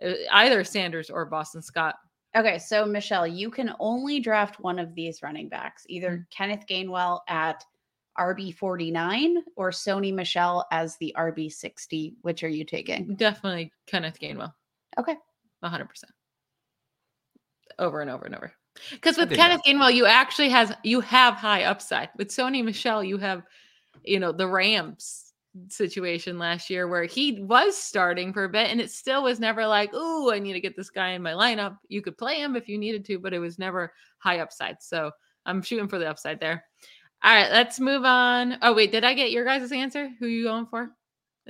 [0.03, 1.95] uh, either Sanders or Boston Scott.
[2.35, 6.21] Okay, so Michelle, you can only draft one of these running backs, either mm-hmm.
[6.31, 7.61] Kenneth Gainwell at
[8.17, 12.15] RB 49 or Sony Michel as the RB 60.
[12.21, 13.15] Which are you taking?
[13.15, 14.53] Definitely Kenneth Gainwell.
[14.97, 15.15] Okay.
[15.63, 15.87] 100%.
[17.79, 18.53] Over and over and over.
[18.89, 22.09] Because with Kenneth Gainwell, you actually has you have high upside.
[22.17, 23.43] With Sony Michel, you have,
[24.03, 25.31] you know, the Rams
[25.67, 29.67] situation last year where he was starting for a bit and it still was never
[29.67, 31.77] like, oh, I need to get this guy in my lineup.
[31.89, 34.81] You could play him if you needed to, but it was never high upside.
[34.81, 35.11] So
[35.45, 36.63] I'm shooting for the upside there.
[37.23, 38.57] All right, let's move on.
[38.61, 40.09] Oh, wait, did I get your guys' answer?
[40.19, 40.91] Who you going for?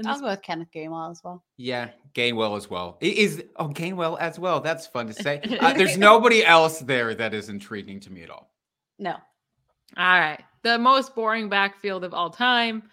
[0.06, 1.44] I'll go with Kenneth Gainwell as well.
[1.58, 2.98] Yeah, Gainwell as well.
[3.02, 4.62] Is oh Gainwell as well?
[4.62, 5.42] That's fun to say.
[5.62, 8.52] Uh, there's nobody else there that is intriguing to me at all.
[8.98, 9.12] No.
[9.12, 12.84] All right, the most boring backfield of all time,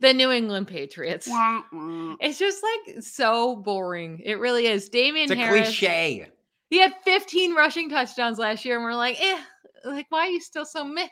[0.00, 1.26] the New England Patriots.
[1.30, 4.20] it's just like so boring.
[4.24, 4.88] It really is.
[4.90, 5.68] Damien it's a Harris.
[5.68, 6.28] cliche.
[6.68, 9.38] He had 15 rushing touchdowns last year, and we're like, eh,
[9.84, 11.08] like why are you still so meh?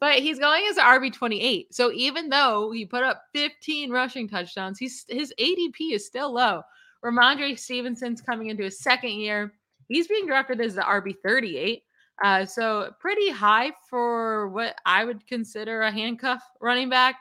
[0.00, 1.74] But he's going as RB 28.
[1.74, 6.62] So even though he put up 15 rushing touchdowns, he's his ADP is still low.
[7.04, 9.52] Rhamondre Stevenson's coming into his second year.
[9.88, 11.82] He's being drafted as the RB 38.
[12.22, 17.16] Uh, so pretty high for what I would consider a handcuff running back.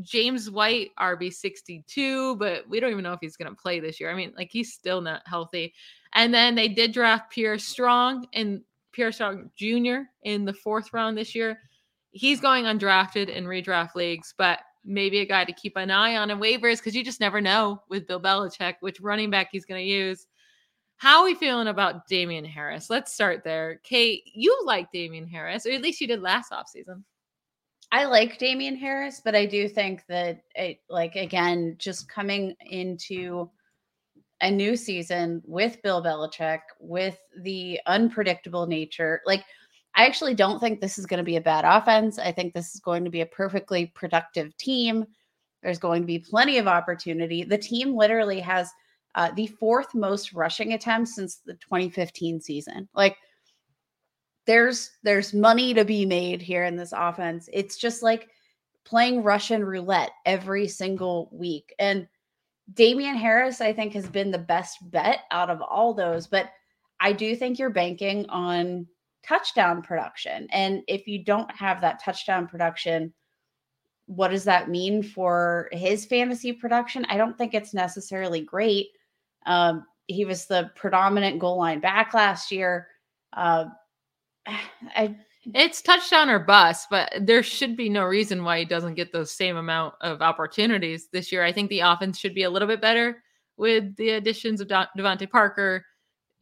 [0.00, 4.00] James White, RB 62, but we don't even know if he's going to play this
[4.00, 4.10] year.
[4.10, 5.74] I mean, like he's still not healthy.
[6.14, 10.02] And then they did draft Pierre Strong and Pierre Strong Jr.
[10.22, 11.58] in the fourth round this year
[12.12, 16.30] he's going undrafted in redraft leagues, but maybe a guy to keep an eye on
[16.30, 19.80] in waivers because you just never know with Bill Belichick which running back he's going
[19.80, 20.26] to use.
[20.96, 22.88] How are we feeling about Damien Harris?
[22.88, 23.80] Let's start there.
[23.82, 27.02] Kate, you like Damien Harris, or at least you did last offseason.
[27.90, 33.50] I like Damien Harris, but I do think that it, like again, just coming into
[34.42, 39.44] a new season with Bill Belichick, with the unpredictable nature, like
[39.94, 42.18] I actually don't think this is going to be a bad offense.
[42.18, 45.04] I think this is going to be a perfectly productive team.
[45.62, 47.44] There's going to be plenty of opportunity.
[47.44, 48.70] The team literally has
[49.14, 52.88] uh, the fourth most rushing attempts since the 2015 season.
[52.94, 53.16] Like
[54.46, 57.48] there's there's money to be made here in this offense.
[57.52, 58.28] It's just like
[58.84, 61.74] playing Russian roulette every single week.
[61.78, 62.08] And
[62.74, 66.26] Damien Harris, I think, has been the best bet out of all those.
[66.26, 66.50] But
[67.00, 68.86] I do think you're banking on
[69.26, 70.48] touchdown production.
[70.50, 73.12] And if you don't have that touchdown production,
[74.06, 77.04] what does that mean for his fantasy production?
[77.08, 78.88] I don't think it's necessarily great.
[79.46, 82.88] Um, he was the predominant goal line back last year.
[83.32, 83.66] Uh,
[84.46, 85.16] I
[85.54, 89.32] it's touchdown or bust, but there should be no reason why he doesn't get those
[89.32, 91.44] same amount of opportunities this year.
[91.44, 93.22] I think the offense should be a little bit better
[93.56, 95.84] with the additions of DeVante Parker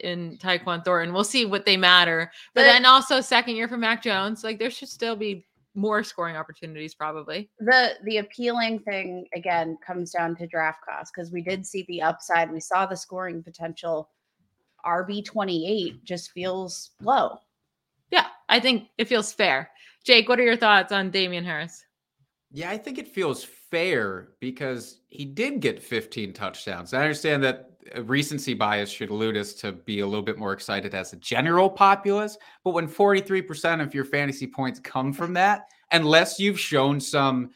[0.02, 1.14] and Tyquan Thornton.
[1.14, 2.30] We'll see what they matter.
[2.54, 6.02] But, but then also second year for Mac Jones, like there should still be more
[6.02, 7.50] scoring opportunities probably.
[7.60, 12.02] The the appealing thing again comes down to draft costs because we did see the
[12.02, 12.50] upside.
[12.50, 14.10] We saw the scoring potential.
[14.84, 17.38] RB 28 just feels low.
[18.10, 19.70] Yeah, I think it feels fair.
[20.04, 21.84] Jake, what are your thoughts on Damien Harris?
[22.52, 26.92] Yeah, I think it feels fair because he did get 15 touchdowns.
[26.92, 30.52] I understand that uh, recency bias should lead us to be a little bit more
[30.52, 35.66] excited as a general populace, but when 43% of your fantasy points come from that,
[35.92, 37.50] unless you've shown some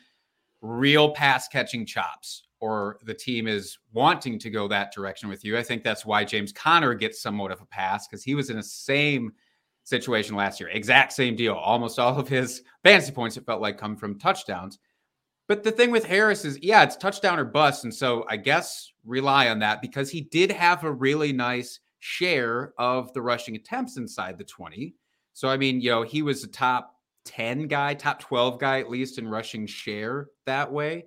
[0.60, 5.58] real pass catching chops or the team is wanting to go that direction with you,
[5.58, 8.56] I think that's why James Conner gets somewhat of a pass because he was in
[8.56, 9.32] the same
[9.84, 10.70] situation last year.
[10.70, 11.54] Exact same deal.
[11.54, 14.78] Almost all of his fantasy points, it felt like, come from touchdowns.
[15.46, 17.84] But the thing with Harris is, yeah, it's touchdown or bust.
[17.84, 22.72] And so I guess rely on that because he did have a really nice share
[22.78, 24.94] of the rushing attempts inside the 20.
[25.34, 26.94] So, I mean, you know, he was a top
[27.26, 31.04] 10 guy, top 12 guy, at least in rushing share that way.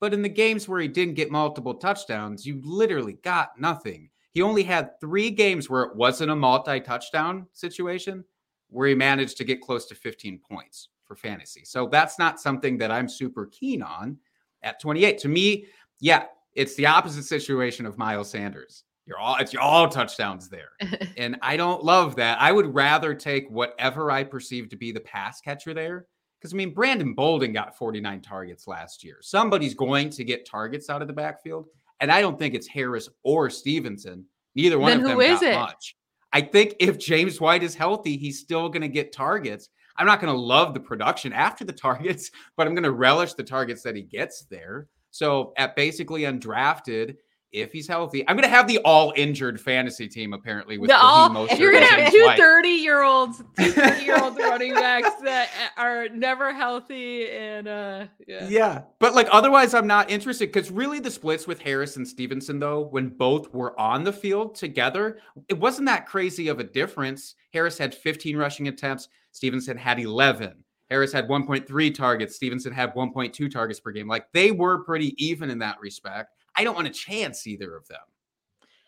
[0.00, 4.10] But in the games where he didn't get multiple touchdowns, you literally got nothing.
[4.36, 8.22] He only had three games where it wasn't a multi touchdown situation
[8.68, 11.64] where he managed to get close to 15 points for fantasy.
[11.64, 14.18] So that's not something that I'm super keen on
[14.60, 15.16] at 28.
[15.20, 15.64] To me,
[16.00, 18.84] yeah, it's the opposite situation of Miles Sanders.
[19.06, 20.72] You're all it's all touchdowns there.
[21.16, 22.38] and I don't love that.
[22.38, 26.08] I would rather take whatever I perceive to be the pass catcher there.
[26.38, 29.16] Because I mean, Brandon Bolden got 49 targets last year.
[29.22, 31.68] Somebody's going to get targets out of the backfield.
[32.00, 34.24] And I don't think it's Harris or Stevenson.
[34.54, 35.54] Neither one then of them is got it?
[35.54, 35.96] much.
[36.32, 39.68] I think if James White is healthy, he's still going to get targets.
[39.96, 43.34] I'm not going to love the production after the targets, but I'm going to relish
[43.34, 44.88] the targets that he gets there.
[45.10, 47.16] So at basically undrafted,
[47.56, 48.26] if he's healthy.
[48.28, 51.72] I'm going to have the all injured fantasy team apparently with the all, Mostert you're
[51.72, 56.08] going to have two 30 year olds, two 30 year old running backs that are
[56.10, 57.30] never healthy.
[57.30, 58.48] And uh, yeah.
[58.48, 58.82] Yeah.
[58.98, 62.82] But like otherwise, I'm not interested because really the splits with Harris and Stevenson, though,
[62.82, 67.34] when both were on the field together, it wasn't that crazy of a difference.
[67.52, 70.62] Harris had 15 rushing attempts, Stevenson had 11.
[70.88, 72.36] Harris had 1.3 targets.
[72.36, 74.06] Stevenson had 1.2 targets per game.
[74.06, 76.32] Like they were pretty even in that respect.
[76.56, 78.00] I don't want to chance either of them.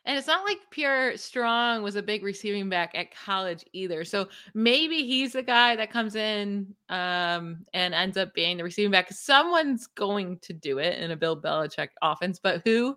[0.05, 4.07] And it's not like Pierre Strong was a big receiving back at college either.
[4.07, 8.91] So maybe he's the guy that comes in um, and ends up being the receiving
[8.91, 9.13] back.
[9.13, 12.97] Someone's going to do it in a Bill Belichick offense, but who?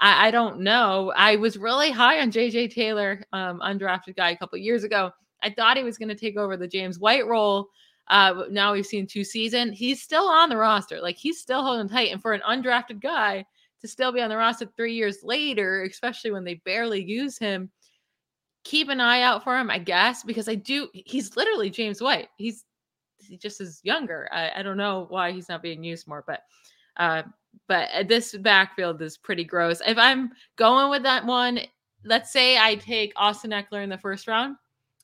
[0.00, 1.12] I, I don't know.
[1.14, 5.10] I was really high on JJ Taylor, um, undrafted guy a couple years ago.
[5.42, 7.68] I thought he was going to take over the James White role.
[8.08, 9.70] Uh, now we've seen two season.
[9.70, 11.00] He's still on the roster.
[11.00, 12.10] Like he's still holding tight.
[12.10, 13.44] And for an undrafted guy,
[13.80, 17.70] to still be on the roster three years later, especially when they barely use him.
[18.64, 20.88] Keep an eye out for him, I guess, because I do.
[20.92, 22.28] He's literally James White.
[22.36, 22.64] He's
[23.18, 24.28] he just is younger.
[24.32, 26.42] I, I don't know why he's not being used more, but
[26.96, 27.22] uh,
[27.66, 29.80] but this backfield is pretty gross.
[29.86, 31.60] If I'm going with that one,
[32.04, 34.56] let's say I take Austin Ekeler in the first round,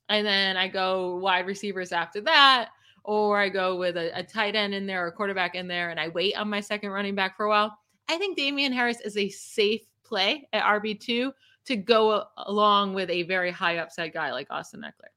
[0.09, 2.71] and then I go wide receivers after that,
[3.05, 6.01] or I go with a, a tight end in there or quarterback in there, and
[6.01, 7.79] I wait on my second running back for a while
[8.09, 11.33] I think Damien Harris is a safe play at RB2
[11.67, 15.09] to go along with a very high upside guy like Austin Ekeler.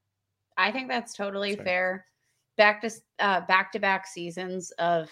[0.56, 2.06] I think that's totally that's fair.
[2.56, 5.10] Back to uh, back to back seasons of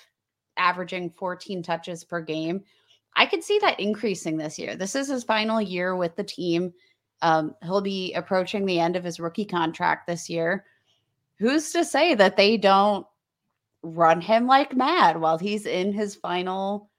[0.57, 2.62] averaging 14 touches per game.
[3.14, 4.74] I could see that increasing this year.
[4.77, 6.72] This is his final year with the team.
[7.22, 10.64] Um, he'll be approaching the end of his rookie contract this year.
[11.39, 13.07] Who's to say that they don't
[13.83, 16.91] run him like mad while he's in his final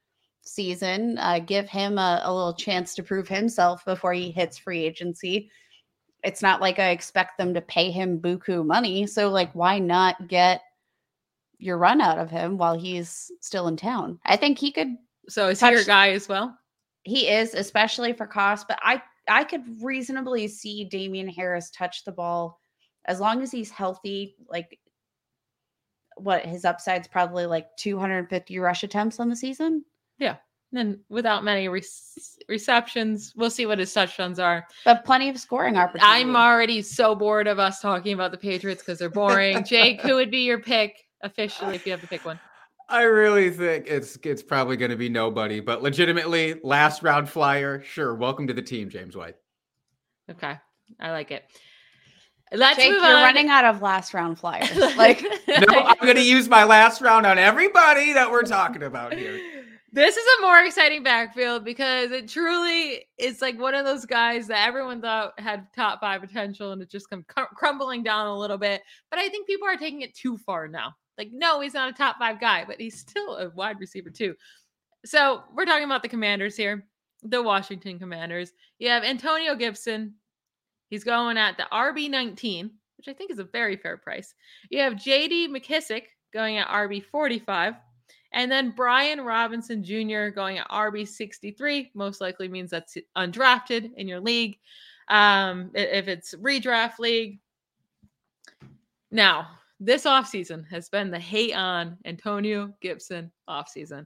[0.48, 1.18] season.
[1.18, 5.52] Uh, give him a, a little chance to prove himself before he hits free agency.
[6.24, 9.06] It's not like I expect them to pay him buku money.
[9.08, 10.62] So, like, why not get
[11.60, 14.20] your run out of him while he's still in town?
[14.26, 14.96] I think he could.
[15.30, 16.58] So, is he your guy as well?
[17.04, 18.68] He is, especially for cost.
[18.68, 22.60] But I, I could reasonably see Damien Harris touch the ball
[23.06, 24.36] as long as he's healthy.
[24.50, 24.80] Like,
[26.18, 29.86] what his upside's probably like 250 rush attempts on the season.
[30.20, 30.38] Yeah.
[30.74, 31.84] And without many re-
[32.50, 34.68] receptions, we'll see what his touchdowns are.
[34.84, 36.10] But plenty of scoring opportunities.
[36.10, 39.64] I'm already so bored of us talking about the Patriots because they're boring.
[39.64, 42.40] Jake, who would be your pick officially if you have to pick one?
[42.90, 47.82] I really think it's it's probably going to be nobody, but legitimately last round flyer.
[47.84, 49.36] Sure, welcome to the team, James White.
[50.30, 50.58] Okay,
[51.00, 51.44] I like it.
[52.54, 53.24] Let's Jake, move you're on.
[53.24, 54.74] running out of last round flyers.
[54.96, 59.14] Like, no, I'm going to use my last round on everybody that we're talking about
[59.14, 59.38] here.
[59.92, 64.48] This is a more exciting backfield because it truly is like one of those guys
[64.48, 68.58] that everyone thought had top five potential and it just come crumbling down a little
[68.58, 68.82] bit.
[69.10, 70.94] But I think people are taking it too far now.
[71.18, 74.36] Like, no, he's not a top five guy, but he's still a wide receiver too.
[75.06, 76.86] So we're talking about the commanders here,
[77.24, 78.52] the Washington commanders.
[78.80, 80.16] You have Antonio Gibson.
[80.90, 84.36] He's going at the RB 19, which I think is a very fair price.
[84.70, 87.76] You have JD McKissic going at RB 45.
[88.34, 90.28] And then Brian Robinson Jr.
[90.28, 94.60] going at RB 63 most likely means that's undrafted in your league.
[95.08, 97.40] Um, if it's redraft league.
[99.10, 99.48] Now,
[99.80, 104.06] this offseason has been the hate on Antonio Gibson offseason.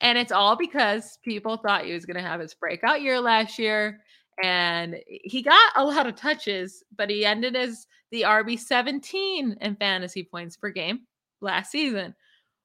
[0.00, 3.58] And it's all because people thought he was going to have his breakout year last
[3.58, 4.00] year.
[4.42, 9.76] And he got a lot of touches, but he ended as the RB 17 in
[9.76, 11.00] fantasy points per game
[11.40, 12.14] last season,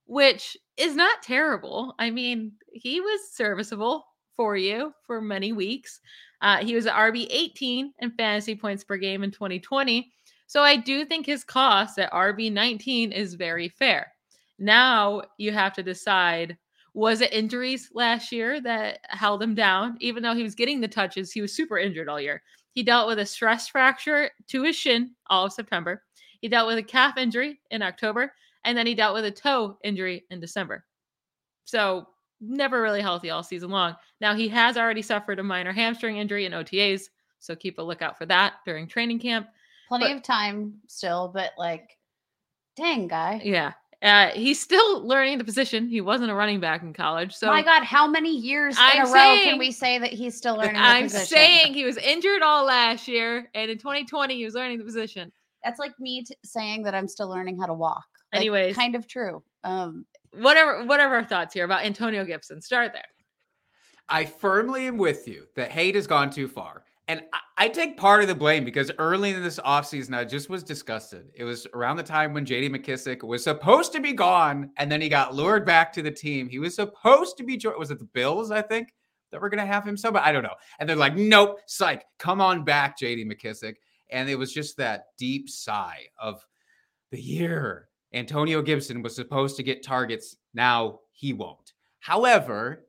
[0.10, 1.94] which is not terrible.
[2.00, 6.00] I mean, he was serviceable for you for many weeks.
[6.42, 10.12] Uh, he was RB 18 in fantasy points per game in 2020.
[10.48, 14.12] So I do think his cost at RB 19 is very fair.
[14.58, 16.58] Now you have to decide
[16.96, 19.96] was it injuries last year that held him down?
[20.00, 22.42] Even though he was getting the touches, he was super injured all year.
[22.72, 26.02] He dealt with a stress fracture to his shin all of September.
[26.42, 28.34] He dealt with a calf injury in October,
[28.66, 30.86] and then he dealt with a toe injury in December.
[31.66, 32.08] So
[32.42, 33.96] never really healthy all season long.
[34.22, 37.04] Now he has already suffered a minor hamstring injury in OTAs,
[37.40, 39.48] so keep a lookout for that during training camp.
[39.88, 41.98] Plenty But- of time still, but like,
[42.76, 43.42] dang, guy.
[43.44, 43.74] Yeah.
[44.02, 45.90] Uh, he's still learning the position.
[45.90, 47.36] He wasn't a running back in college.
[47.36, 50.14] So My God, how many years in I'm a row saying- can we say that
[50.14, 54.36] he's still learning the I'm saying he was injured all last year, and in 2020
[54.38, 55.34] he was learning the position.
[55.66, 58.06] That's like me t- saying that I'm still learning how to walk.
[58.32, 58.76] Like, Anyways.
[58.76, 59.44] kind of true.
[59.64, 62.62] Um, Whatever, whatever our thoughts here about Antonio Gibson.
[62.62, 63.02] Start there.
[64.08, 66.84] I firmly am with you that hate has gone too far.
[67.08, 70.50] And I, I take part of the blame because early in this offseason, I just
[70.50, 71.30] was disgusted.
[71.34, 75.02] It was around the time when JD McKissic was supposed to be gone and then
[75.02, 76.48] he got lured back to the team.
[76.48, 78.94] He was supposed to be, jo- was it the Bills, I think,
[79.32, 80.24] that were going to have him somewhere?
[80.24, 80.56] I don't know.
[80.80, 83.76] And they're like, nope, psych, come on back, JD McKissic.
[84.12, 86.46] And it was just that deep sigh of
[87.12, 87.89] the year.
[88.14, 90.38] Antonio Gibson was supposed to get targets.
[90.54, 91.74] Now he won't.
[92.00, 92.86] However,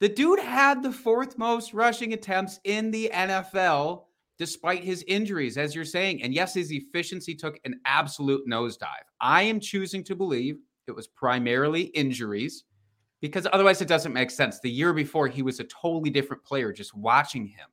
[0.00, 4.04] the dude had the fourth most rushing attempts in the NFL
[4.38, 6.22] despite his injuries, as you're saying.
[6.22, 9.06] And yes, his efficiency took an absolute nosedive.
[9.20, 10.58] I am choosing to believe
[10.88, 12.64] it was primarily injuries
[13.20, 14.58] because otherwise it doesn't make sense.
[14.58, 17.68] The year before, he was a totally different player just watching him.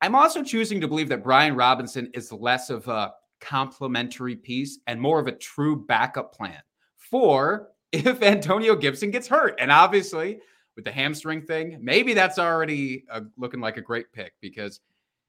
[0.00, 5.00] I'm also choosing to believe that Brian Robinson is less of a complementary piece and
[5.00, 6.60] more of a true backup plan
[6.96, 9.56] for if Antonio Gibson gets hurt.
[9.58, 10.40] And obviously,
[10.76, 14.80] with the hamstring thing, maybe that's already uh, looking like a great pick because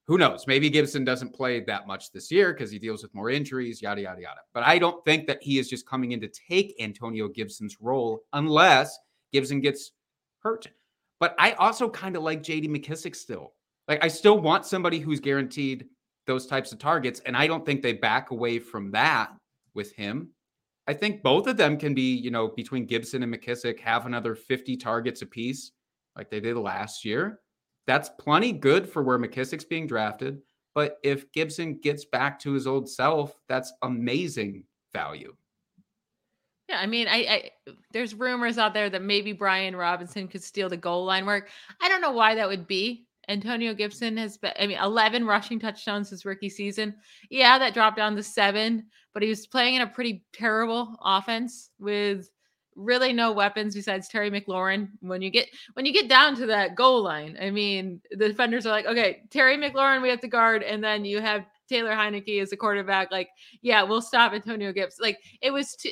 [0.08, 0.46] who knows?
[0.48, 4.02] Maybe Gibson doesn't play that much this year because he deals with more injuries, yada,
[4.02, 4.42] yada, yada.
[4.54, 8.24] But I don't think that he is just coming in to take Antonio Gibson's role
[8.34, 8.98] unless
[9.32, 9.92] Gibson gets
[10.40, 10.68] hurt.
[11.20, 13.54] But I also kind of like JD McKissick still.
[13.88, 15.86] Like, I still want somebody who's guaranteed
[16.28, 17.22] those types of targets.
[17.26, 19.32] And I don't think they back away from that
[19.74, 20.30] with him.
[20.88, 24.36] I think both of them can be, you know, between Gibson and McKissic, have another
[24.36, 25.72] 50 targets apiece
[26.16, 27.40] like they did last year.
[27.88, 30.42] That's plenty good for where McKissic's being drafted.
[30.74, 34.64] But if Gibson gets back to his old self, that's amazing
[34.94, 35.36] value.
[36.70, 37.52] Yeah, I mean, I, I
[37.92, 41.50] there's rumors out there that maybe Brian Robinson could steal the goal line work.
[41.82, 45.60] I don't know why that would be Antonio Gibson has been, I mean, 11 rushing
[45.60, 46.96] touchdowns his rookie season.
[47.30, 51.70] Yeah, that dropped down to seven, but he was playing in a pretty terrible offense
[51.80, 52.30] with
[52.76, 54.90] really no weapons besides Terry McLaurin.
[55.00, 58.66] When you get when you get down to that goal line, I mean, the defenders
[58.66, 62.42] are like, okay, Terry McLaurin, we have to guard, and then you have Taylor Heinicke
[62.42, 63.12] as a quarterback.
[63.12, 63.30] Like,
[63.62, 65.04] yeah, we'll stop Antonio Gibson.
[65.04, 65.92] Like, it was too,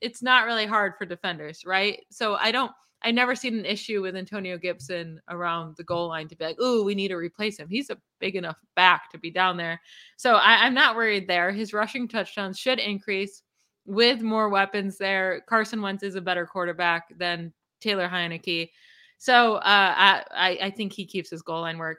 [0.00, 2.04] it's not really hard for defenders, right?
[2.10, 2.72] So I don't
[3.02, 6.56] I never seen an issue with Antonio Gibson around the goal line to be like,
[6.60, 7.68] oh, we need to replace him.
[7.68, 9.80] He's a big enough back to be down there.
[10.16, 11.50] So I, I'm not worried there.
[11.50, 13.42] His rushing touchdowns should increase
[13.86, 15.42] with more weapons there.
[15.48, 18.70] Carson Wentz is a better quarterback than Taylor Heinicke.
[19.18, 21.98] So uh, I, I think he keeps his goal line work.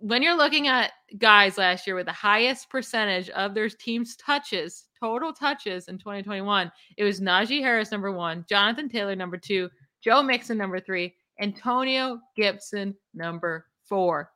[0.00, 4.86] When you're looking at guys last year with the highest percentage of their team's touches,
[4.98, 9.68] total touches in 2021, it was Najee Harris number one, Jonathan Taylor number two,
[10.02, 11.14] Joe Mixon, number three.
[11.40, 14.30] Antonio Gibson, number four.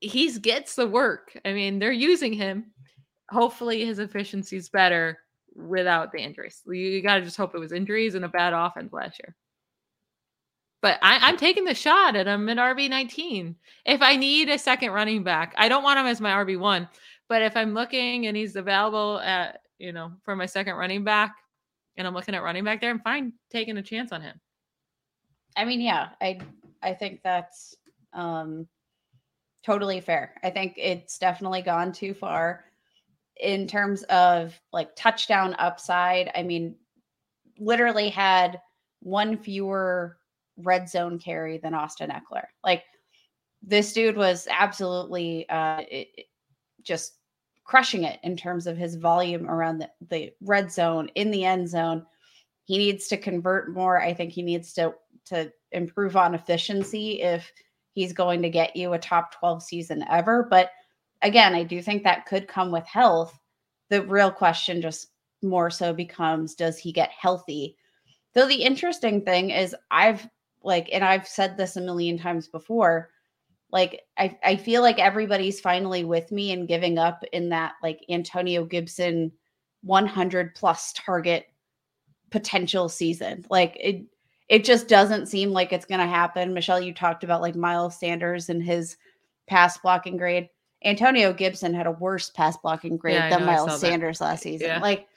[0.00, 1.38] He gets the work.
[1.44, 2.72] I mean, they're using him.
[3.30, 5.18] Hopefully, his efficiency is better
[5.54, 6.62] without the injuries.
[6.66, 9.34] You got to just hope it was injuries and a bad offense last year.
[10.82, 13.56] But I, am taking the shot at him at RB 19.
[13.86, 16.88] If I need a second running back, I don't want him as my RB one.
[17.28, 21.34] But if I'm looking and he's available at, you know, for my second running back,
[21.96, 24.40] and I'm looking at running back there, I'm fine taking a chance on him.
[25.56, 26.40] I mean, yeah, I
[26.82, 27.74] I think that's
[28.12, 28.68] um
[29.64, 30.34] totally fair.
[30.42, 32.64] I think it's definitely gone too far
[33.40, 36.30] in terms of like touchdown upside.
[36.34, 36.76] I mean,
[37.58, 38.60] literally had
[39.00, 40.18] one fewer
[40.58, 42.46] red zone carry than Austin Ekeler.
[42.64, 42.84] Like
[43.62, 46.26] this dude was absolutely uh it,
[46.82, 47.15] just
[47.66, 51.68] crushing it in terms of his volume around the, the red zone in the end
[51.68, 52.06] zone.
[52.64, 54.00] He needs to convert more.
[54.00, 54.94] I think he needs to
[55.26, 57.52] to improve on efficiency if
[57.92, 60.46] he's going to get you a top 12 season ever.
[60.48, 60.70] But
[61.22, 63.36] again, I do think that could come with health.
[63.90, 65.08] The real question just
[65.42, 67.76] more so becomes does he get healthy?
[68.34, 70.28] Though the interesting thing is I've
[70.62, 73.10] like and I've said this a million times before,
[73.70, 78.04] like I, I feel like everybody's finally with me and giving up in that like
[78.08, 79.32] Antonio Gibson
[79.82, 81.46] 100 plus target
[82.30, 83.44] potential season.
[83.50, 84.04] Like it
[84.48, 86.54] it just doesn't seem like it's going to happen.
[86.54, 88.96] Michelle, you talked about like Miles Sanders and his
[89.48, 90.48] pass blocking grade.
[90.84, 94.68] Antonio Gibson had a worse pass blocking grade yeah, than know, Miles Sanders last season.
[94.68, 94.78] Yeah.
[94.80, 95.08] Like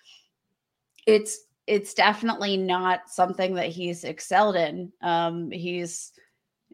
[1.06, 4.92] it's it's definitely not something that he's excelled in.
[5.02, 6.12] Um he's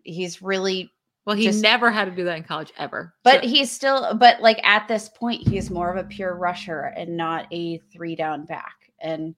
[0.04, 0.94] he's really
[1.26, 3.14] well, he just, never had to do that in college ever.
[3.24, 3.50] But so.
[3.50, 7.48] he's still, but like at this point, he's more of a pure rusher and not
[7.52, 8.76] a three down back.
[9.00, 9.36] And,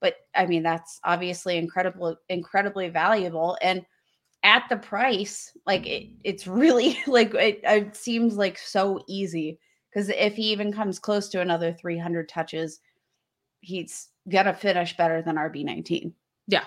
[0.00, 3.56] but I mean, that's obviously incredible, incredibly valuable.
[3.62, 3.86] And
[4.42, 9.58] at the price, like it, it's really like it, it seems like so easy
[9.90, 12.80] because if he even comes close to another 300 touches,
[13.60, 16.12] he's gonna finish better than RB 19.
[16.46, 16.64] Yeah.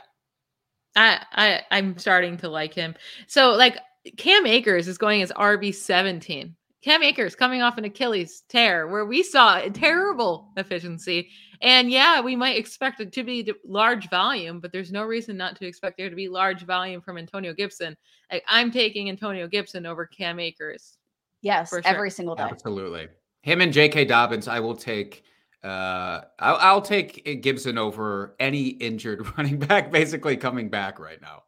[0.96, 2.96] I, I I'm starting to like him.
[3.28, 3.78] So like
[4.18, 6.56] Cam Akers is going as RB 17.
[6.86, 11.30] Cam Akers coming off an Achilles tear where we saw a terrible efficiency.
[11.62, 15.56] And yeah, we might expect it to be large volume, but there's no reason not
[15.56, 17.98] to expect there to be large volume from Antonio Gibson.
[18.32, 21.00] Like, I'm taking Antonio Gibson over Cam Akers.
[21.42, 21.82] Yes, sure.
[21.86, 22.44] every single day.
[22.44, 23.08] Absolutely.
[23.42, 24.06] Him and J.K.
[24.06, 25.24] Dobbins, I will take.
[25.64, 31.45] Uh, I'll, I'll take Gibson over any injured running back, basically coming back right now.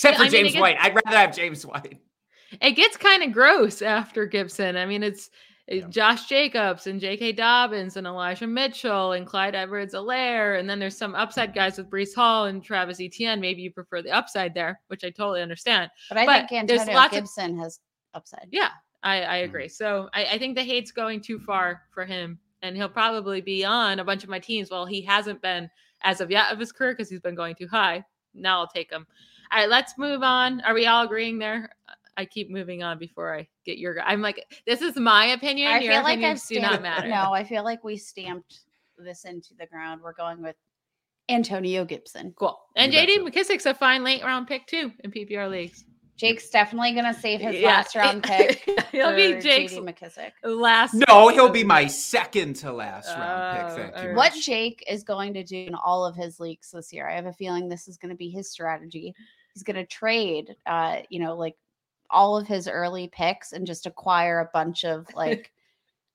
[0.00, 0.76] Except for I James gets, White.
[0.80, 1.98] I'd rather have James White.
[2.62, 4.78] It gets kind of gross after Gibson.
[4.78, 5.30] I mean, it's
[5.68, 5.86] yeah.
[5.88, 7.32] Josh Jacobs and J.K.
[7.32, 10.58] Dobbins and Elijah Mitchell and Clyde Edwards-Helaire.
[10.58, 13.40] And then there's some upside guys with Breece Hall and Travis Etienne.
[13.40, 15.90] Maybe you prefer the upside there, which I totally understand.
[16.08, 17.80] But I but think Antonio Gibson of, has
[18.14, 18.48] upside.
[18.50, 18.70] Yeah,
[19.02, 19.66] I, I agree.
[19.66, 19.72] Mm.
[19.72, 22.38] So I, I think the hate's going too far for him.
[22.62, 24.70] And he'll probably be on a bunch of my teams.
[24.70, 25.68] Well, he hasn't been
[26.02, 28.02] as of yet of his career because he's been going too high.
[28.34, 29.06] Now I'll take him.
[29.52, 30.60] All right, let's move on.
[30.60, 31.70] Are we all agreeing there?
[32.16, 34.00] I keep moving on before I get your.
[34.02, 35.68] I'm like, this is my opinion.
[35.68, 37.08] I your feel like I've stamped, do not matter.
[37.08, 38.60] No, I feel like we stamped
[38.98, 40.02] this into the ground.
[40.02, 40.56] We're going with
[41.28, 42.34] Antonio Gibson.
[42.36, 42.58] Cool.
[42.76, 45.84] And JD McKissic's a fine late round pick too in PPR leagues.
[46.16, 47.68] Jake's definitely gonna save his yeah.
[47.68, 48.68] last round pick.
[48.92, 50.94] he'll be Jake's McKissic Last.
[51.08, 53.64] No, he'll be my second to last round pick.
[53.64, 54.10] Oh, thank you.
[54.10, 54.14] Er.
[54.14, 57.24] What Jake is going to do in all of his leagues this year, I have
[57.24, 59.14] a feeling this is going to be his strategy
[59.54, 61.56] he's going to trade, uh, you know, like
[62.10, 65.52] all of his early picks and just acquire a bunch of like,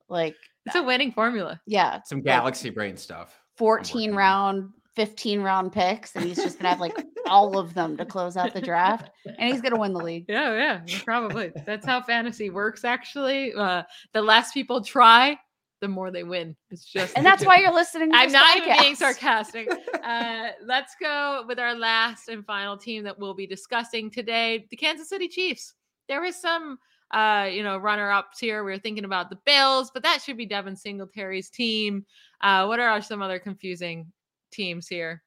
[0.09, 1.61] like it's a winning formula.
[1.65, 3.39] Yeah, some galaxy like, brain stuff.
[3.57, 6.95] 14 round 15 round picks and he's just gonna have like
[7.27, 10.25] all of them to close out the draft and he's gonna win the league.
[10.27, 11.51] Yeah, yeah, probably.
[11.65, 13.53] That's how fantasy works actually.
[13.53, 13.83] Uh
[14.13, 15.37] the less people try,
[15.81, 16.55] the more they win.
[16.71, 19.69] It's just And that's why you're listening to I'm this not even being sarcastic.
[20.05, 24.77] Uh, let's go with our last and final team that we'll be discussing today the
[24.77, 25.73] Kansas City Chiefs.
[26.07, 26.77] There was some,
[27.09, 28.63] uh, you know, runner ups here.
[28.63, 32.05] We were thinking about the Bills, but that should be Devin Singletary's team.
[32.41, 34.11] Uh, what are some other confusing
[34.51, 35.23] teams here?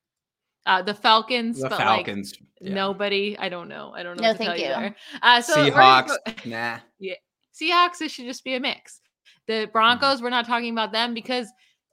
[0.65, 2.35] Uh, the Falcons, The but Falcons.
[2.39, 2.75] like yeah.
[2.75, 3.37] nobody.
[3.37, 3.93] I don't know.
[3.97, 4.87] I don't know No, what to thank tell you.
[4.91, 4.95] you.
[5.23, 6.07] Uh, so Seahawks.
[6.09, 6.79] go- nah.
[7.01, 7.15] Yeah,
[7.53, 9.01] Seahawks, it should just be a mix.
[9.49, 11.49] The Broncos, we're not talking about them because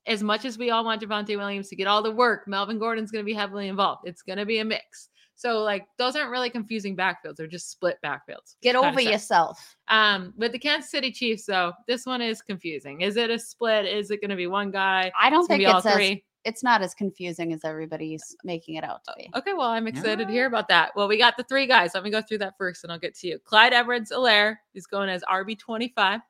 [0.06, 3.10] as much as we all want Javonte Williams to get all the work, Melvin Gordon's
[3.12, 4.08] going to be heavily involved.
[4.08, 5.10] It's going to be a mix.
[5.38, 7.36] So, like, those aren't really confusing backfields.
[7.38, 8.56] They're just split backfields.
[8.62, 9.76] Get over yourself.
[9.90, 13.02] Um, with the Kansas City Chiefs, though, this one is confusing.
[13.02, 13.86] Is it a split?
[13.86, 15.12] Is it going to be one guy?
[15.20, 16.24] I don't It's think be all it's as, three.
[16.46, 19.30] it's not as confusing as everybody's making it out to be.
[19.36, 20.92] Okay, well, I'm excited to hear about that.
[20.96, 21.92] Well, we got the three guys.
[21.94, 23.40] Let me go through that first and I'll get to you.
[23.44, 26.22] Clyde Edwards-Helaire is going as RB25.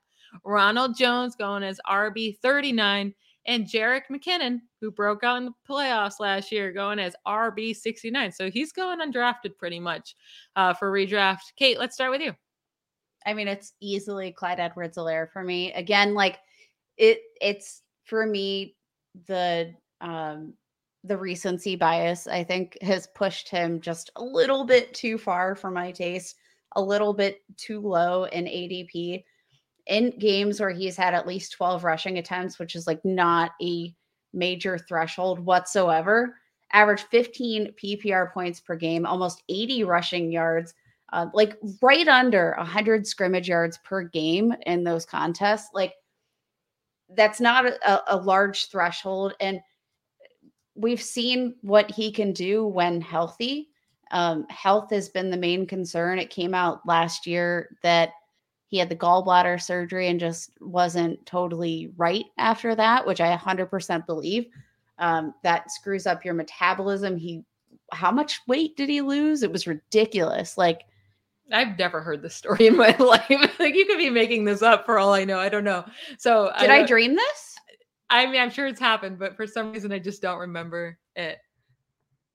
[0.43, 3.13] Ronald Jones going as RB39.
[3.47, 8.33] And Jerick McKinnon, who broke out in the playoffs last year, going as RB69.
[8.33, 10.15] So he's going undrafted pretty much
[10.55, 11.53] uh, for redraft.
[11.55, 12.33] Kate, let's start with you.
[13.25, 15.71] I mean, it's easily Clyde Edwards-Helaire for me.
[15.73, 16.39] Again, like
[16.97, 18.75] it it's for me
[19.27, 20.53] the um
[21.03, 25.69] the recency bias I think has pushed him just a little bit too far for
[25.69, 26.35] my taste,
[26.75, 29.23] a little bit too low in ADP
[29.87, 33.93] in games where he's had at least 12 rushing attempts, which is like not a
[34.33, 36.37] major threshold whatsoever.
[36.73, 40.73] Average 15 PPR points per game, almost 80 rushing yards,
[41.13, 45.69] uh, like right under 100 scrimmage yards per game in those contests.
[45.73, 45.93] Like
[47.15, 49.33] that's not a, a large threshold.
[49.39, 49.61] And
[50.75, 53.69] we've seen what he can do when healthy.
[54.11, 56.19] Um, health has been the main concern.
[56.19, 58.11] It came out last year that
[58.75, 64.05] he had the gallbladder surgery and just wasn't totally right after that, which I 100%
[64.05, 64.47] believe.
[64.99, 67.15] Um, that screws up your metabolism.
[67.15, 67.45] He,
[67.93, 69.43] how much weight did he lose?
[69.43, 70.57] It was ridiculous.
[70.57, 70.81] Like,
[71.53, 73.59] I've never heard this story in my life.
[73.59, 75.39] like you could be making this up for all I know.
[75.39, 75.85] I don't know.
[76.17, 77.55] So did I, don't- dream this?
[78.09, 81.37] I mean, I'm sure it's happened, but for some reason, I just don't remember it.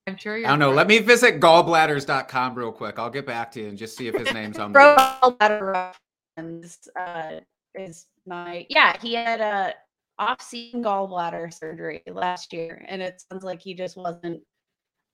[0.07, 0.47] I'm sure you're.
[0.47, 0.71] I don't know.
[0.71, 2.97] Let me visit gallbladders.com real quick.
[2.97, 5.07] I'll get back to you and just see if his name's on Pro there.
[5.21, 5.93] gallbladder
[6.37, 7.39] reference, uh,
[7.75, 8.97] is my yeah.
[9.01, 9.73] He had a
[10.19, 14.41] off-season gallbladder surgery last year, and it sounds like he just wasn't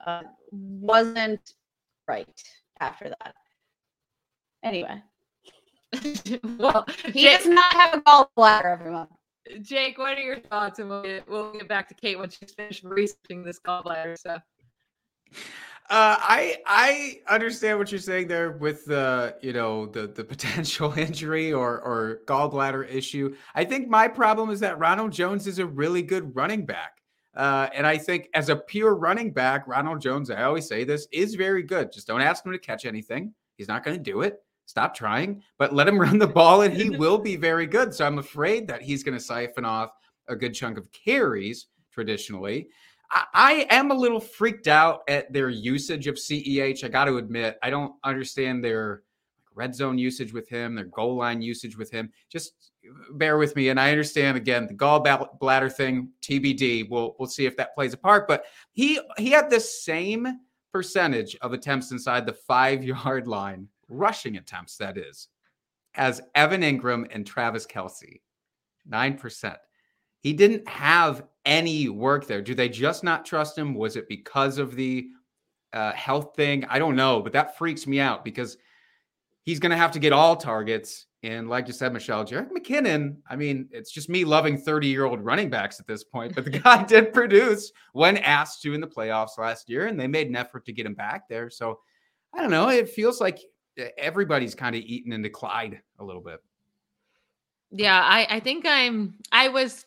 [0.05, 1.53] uh, wasn't
[2.07, 2.27] right
[2.79, 3.35] after that.
[4.63, 5.01] Anyway,
[6.57, 8.65] well, he Jake, does not have a gallbladder.
[8.65, 9.07] Everyone.
[9.61, 10.79] Jake, what are your thoughts?
[10.79, 14.41] And we'll get, we'll get back to Kate when she's finished researching this gallbladder stuff.
[15.89, 20.91] Uh, I I understand what you're saying there with the you know the the potential
[20.97, 23.33] injury or or gallbladder issue.
[23.55, 26.97] I think my problem is that Ronald Jones is a really good running back,
[27.37, 31.07] uh, and I think as a pure running back, Ronald Jones, I always say this,
[31.13, 31.93] is very good.
[31.93, 34.43] Just don't ask him to catch anything; he's not going to do it.
[34.65, 37.93] Stop trying, but let him run the ball, and he will be very good.
[37.93, 39.91] So I'm afraid that he's going to siphon off
[40.27, 42.67] a good chunk of carries traditionally.
[43.11, 46.83] I, am a little freaked out at their usage of CEH.
[46.83, 49.03] I got to admit, I don't understand their
[49.57, 52.11] red zone usage with him, their goal line usage with him.
[52.29, 52.71] Just
[53.13, 53.69] bear with me.
[53.69, 56.89] And I understand again the gallbladder thing, TBD.
[56.89, 58.27] We'll we'll see if that plays a part.
[58.27, 60.27] But he he had the same
[60.71, 65.27] percentage of attempts inside the five yard line, rushing attempts, that is,
[65.95, 68.21] as Evan Ingram and Travis Kelce.
[68.85, 69.57] Nine percent.
[70.27, 72.41] He didn't have any work there.
[72.41, 73.73] Do they just not trust him?
[73.73, 75.07] Was it because of the
[75.71, 76.65] uh, health thing?
[76.65, 78.57] I don't know, but that freaks me out because
[79.43, 81.05] he's going to have to get all targets.
[81.23, 85.05] And like you said, Michelle, Jerick McKinnon, I mean, it's just me loving 30 year
[85.05, 88.81] old running backs at this point, but the guy did produce when asked to in
[88.81, 91.49] the playoffs last year, and they made an effort to get him back there.
[91.49, 91.79] So
[92.33, 92.67] I don't know.
[92.67, 93.39] It feels like
[93.97, 96.41] everybody's kind of eaten into Clyde a little bit.
[97.71, 99.85] Yeah, I, I think I'm I was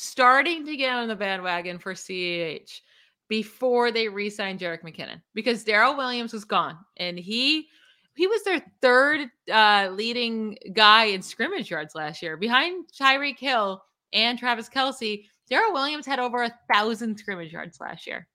[0.00, 2.82] starting to get on the bandwagon for CEH
[3.28, 7.66] before they re-signed Jerick McKinnon because Darrel Williams was gone and he
[8.14, 13.82] he was their third uh, leading guy in scrimmage yards last year behind Tyreek Hill
[14.12, 15.24] and Travis Kelce.
[15.50, 18.28] Darrel Williams had over a thousand scrimmage yards last year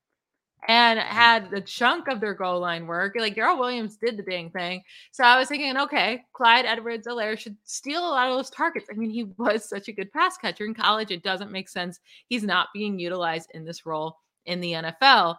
[0.67, 3.15] and had a chunk of their goal line work.
[3.17, 4.83] Like Darrel Williams did the dang thing.
[5.11, 8.87] So I was thinking, okay, Clyde Edwards-Helaire should steal a lot of those targets.
[8.89, 11.11] I mean, he was such a good pass catcher in college.
[11.11, 11.99] It doesn't make sense.
[12.27, 15.35] He's not being utilized in this role in the NFL.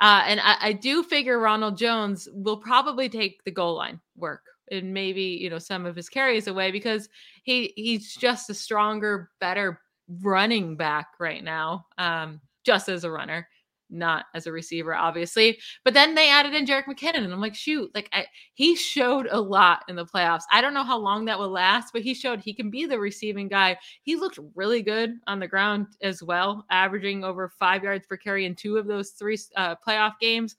[0.00, 4.42] Uh, and I, I do figure Ronald Jones will probably take the goal line work
[4.70, 7.08] and maybe you know some of his carries away because
[7.44, 9.80] he he's just a stronger, better
[10.20, 13.48] running back right now, um, just as a runner
[13.90, 15.58] not as a receiver, obviously.
[15.84, 19.28] But then they added in Jerick McKinnon, and I'm like, shoot, like I, he showed
[19.30, 20.42] a lot in the playoffs.
[20.50, 22.98] I don't know how long that will last, but he showed he can be the
[22.98, 23.78] receiving guy.
[24.02, 28.46] He looked really good on the ground as well, averaging over five yards per carry
[28.46, 30.56] in two of those three uh, playoff games.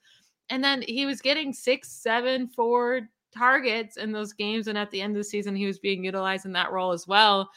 [0.50, 5.00] And then he was getting six, seven, four targets in those games, and at the
[5.00, 7.50] end of the season, he was being utilized in that role as well.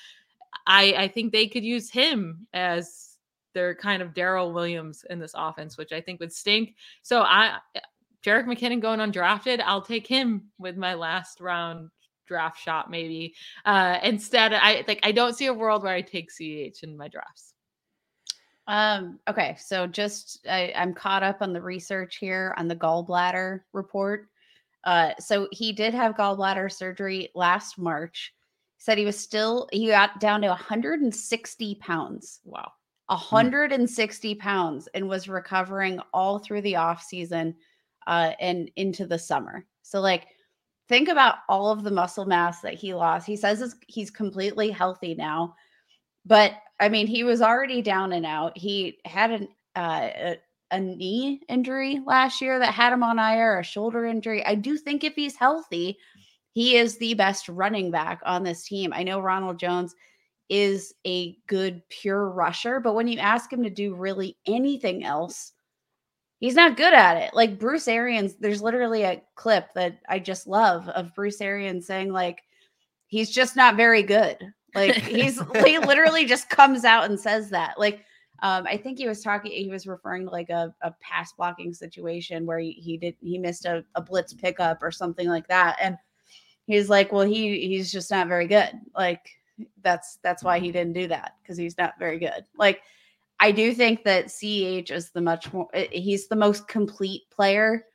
[0.68, 3.11] I, I think they could use him as
[3.54, 6.76] they're kind of Darrel Williams in this offense, which I think would stink.
[7.02, 7.58] So I
[8.26, 11.90] Jerick McKinnon going undrafted, I'll take him with my last round
[12.28, 13.34] draft shot, maybe.
[13.66, 17.08] Uh instead, I like I don't see a world where I take CH in my
[17.08, 17.54] drafts.
[18.68, 23.62] Um, okay, so just I, I'm caught up on the research here on the gallbladder
[23.74, 24.28] report.
[24.84, 28.34] Uh, so he did have gallbladder surgery last March.
[28.78, 32.40] Said he was still he got down to 160 pounds.
[32.46, 32.72] Wow.
[33.12, 37.54] 160 pounds and was recovering all through the off season
[38.08, 39.66] uh, and into the summer.
[39.82, 40.28] So like
[40.88, 43.28] think about all of the muscle mass that he lost.
[43.28, 45.56] He says he's completely healthy now.
[46.26, 48.58] But I mean, he was already down and out.
[48.58, 50.38] He had an uh, a,
[50.72, 54.46] a knee injury last year that had him on IR, a shoulder injury.
[54.46, 55.98] I do think if he's healthy,
[56.54, 58.94] he is the best running back on this team.
[58.94, 59.96] I know Ronald Jones
[60.52, 65.54] is a good pure rusher, but when you ask him to do really anything else,
[66.42, 67.34] he's not good at it.
[67.34, 72.12] Like Bruce Arians, there's literally a clip that I just love of Bruce Arians saying
[72.12, 72.42] like
[73.08, 74.38] he's just not very good.
[74.76, 77.80] Like he's he literally just comes out and says that.
[77.80, 78.04] Like
[78.44, 81.74] um, I think he was talking, he was referring to like a, a pass blocking
[81.74, 85.78] situation where he, he did he missed a, a blitz pickup or something like that.
[85.80, 85.96] And
[86.66, 88.72] he's like, Well, he he's just not very good.
[88.94, 89.30] Like
[89.82, 92.46] that's that's why he didn't do that because he's not very good.
[92.58, 92.82] Like
[93.40, 97.86] I do think that CH is the much more eh, he's the most complete player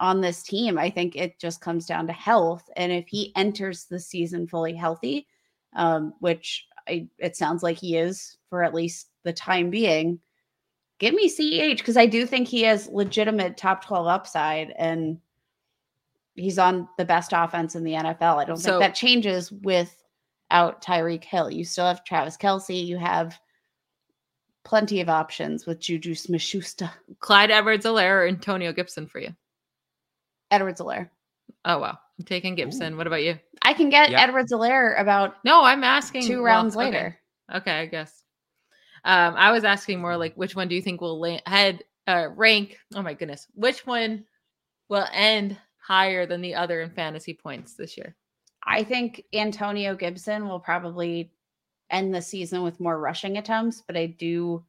[0.00, 0.78] on this team.
[0.78, 4.74] I think it just comes down to health and if he enters the season fully
[4.74, 5.26] healthy,
[5.76, 10.18] um, which I, it sounds like he is for at least the time being,
[10.98, 15.18] give me CEH because I do think he has legitimate top 12 upside and
[16.34, 18.36] he's on the best offense in the NFL.
[18.36, 20.01] I don't so, think that changes with
[20.52, 21.50] out Tyreek Hill.
[21.50, 22.86] You still have Travis Kelce.
[22.86, 23.38] You have
[24.64, 26.80] plenty of options with Juju Smith
[27.18, 29.34] Clyde Edwards-Helaire or Antonio Gibson for you?
[30.52, 31.10] Edwards-Helaire.
[31.64, 31.98] Oh, wow.
[32.18, 32.94] I'm taking Gibson.
[32.94, 32.96] Ooh.
[32.96, 33.38] What about you?
[33.62, 37.18] I can get Edwards-Helaire about No, I'm asking two rounds well, later.
[37.50, 37.58] Okay.
[37.58, 38.22] okay, I guess.
[39.04, 42.28] Um, I was asking more like which one do you think will land, head uh,
[42.36, 42.78] rank?
[42.94, 44.24] Oh my goodness, which one
[44.88, 48.14] will end higher than the other in fantasy points this year?
[48.64, 51.32] I think Antonio Gibson will probably
[51.90, 54.64] end the season with more rushing attempts, but I do.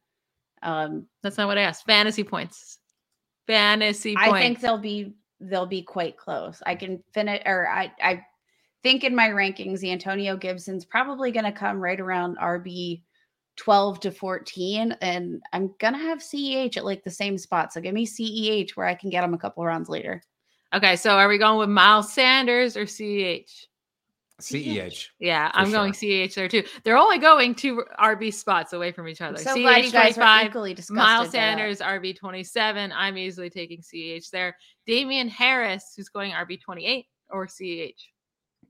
[0.62, 1.86] Um, That's not what I asked.
[1.86, 2.78] Fantasy points.
[3.46, 4.32] Fantasy points.
[4.32, 6.62] I think they'll be they'll be quite close.
[6.66, 8.24] I can finish, or I I
[8.82, 13.02] think in my rankings, Antonio Gibson's probably going to come right around RB
[13.56, 17.94] 12 to 14 and i'm gonna have ceh at like the same spot so give
[17.94, 20.20] me ceh where i can get him a couple rounds later
[20.74, 23.44] okay so are we going with miles sanders or ceh
[24.40, 25.08] CEH.
[25.20, 25.74] Yeah, I'm sure.
[25.74, 26.64] going CEH there too.
[26.82, 29.38] They're only going two RB spots away from each other.
[29.38, 32.92] I'm so CEH 25, Miles Sanders, RB 27.
[32.92, 34.56] I'm easily taking CEH there.
[34.86, 37.94] Damien Harris, who's going RB 28 or CEH.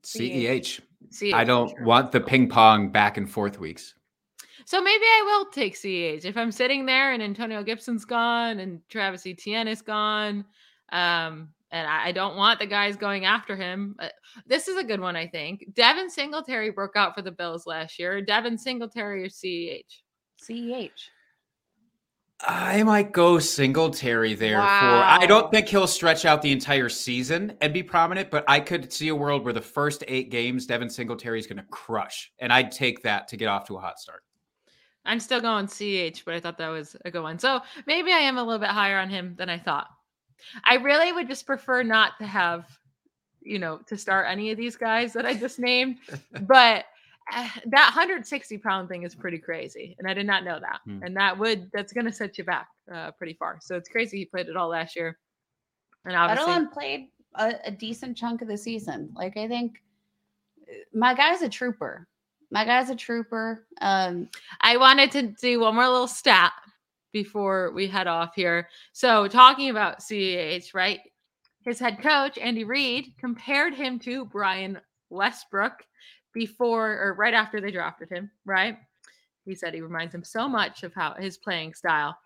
[0.03, 0.81] CEH.
[1.09, 1.33] CEH.
[1.33, 1.83] I don't sure.
[1.83, 3.95] want the ping pong back and forth weeks.
[4.65, 8.81] So maybe I will take CEH if I'm sitting there and Antonio Gibson's gone and
[8.89, 10.45] Travis Etienne is gone.
[10.91, 13.97] Um, and I, don't want the guys going after him.
[14.47, 15.65] this is a good one, I think.
[15.73, 18.21] Devin Singletary broke out for the Bills last year.
[18.21, 19.81] Devin Singletary or CEH?
[20.41, 20.89] CEH.
[22.39, 24.79] I might go Singletary there wow.
[24.79, 25.23] for.
[25.23, 28.91] I don't think he'll stretch out the entire season and be prominent, but I could
[28.93, 32.53] see a world where the first eight games Devin Singletary is going to crush, and
[32.53, 34.23] I'd take that to get off to a hot start.
[35.03, 37.37] I'm still going CH, but I thought that was a good one.
[37.37, 39.87] So maybe I am a little bit higher on him than I thought.
[40.63, 42.65] I really would just prefer not to have,
[43.41, 45.97] you know, to start any of these guys that I just named.
[46.41, 46.85] but
[47.33, 49.95] uh, that 160 pound thing is pretty crazy.
[49.99, 50.81] And I did not know that.
[50.85, 51.03] Hmm.
[51.03, 53.59] And that would, that's going to set you back uh, pretty far.
[53.61, 55.17] So it's crazy he played it all last year.
[56.05, 59.11] And obviously, Edelman played a, a decent chunk of the season.
[59.15, 59.81] Like, I think
[60.69, 62.07] uh, my guy's a trooper.
[62.51, 63.65] My guy's a trooper.
[63.81, 64.29] Um,
[64.61, 66.53] I wanted to do one more little stat
[67.15, 68.67] before we head off here.
[68.91, 70.99] So, talking about CEH, right?
[71.61, 74.77] His head coach, Andy Reid, compared him to Brian
[75.09, 75.85] Westbrook
[76.33, 78.77] before or right after they drafted him, right?
[79.45, 82.17] He said he reminds him so much of how his playing style.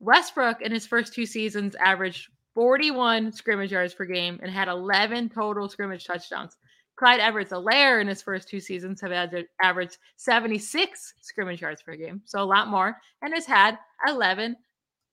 [0.00, 5.28] Westbrook in his first two seasons averaged 41 scrimmage yards per game and had 11
[5.28, 6.56] total scrimmage touchdowns.
[6.96, 9.12] Clyde Edwards-Helaire in his first two seasons have
[9.62, 13.78] averaged 76 scrimmage yards per game, so a lot more, and has had
[14.08, 14.56] 11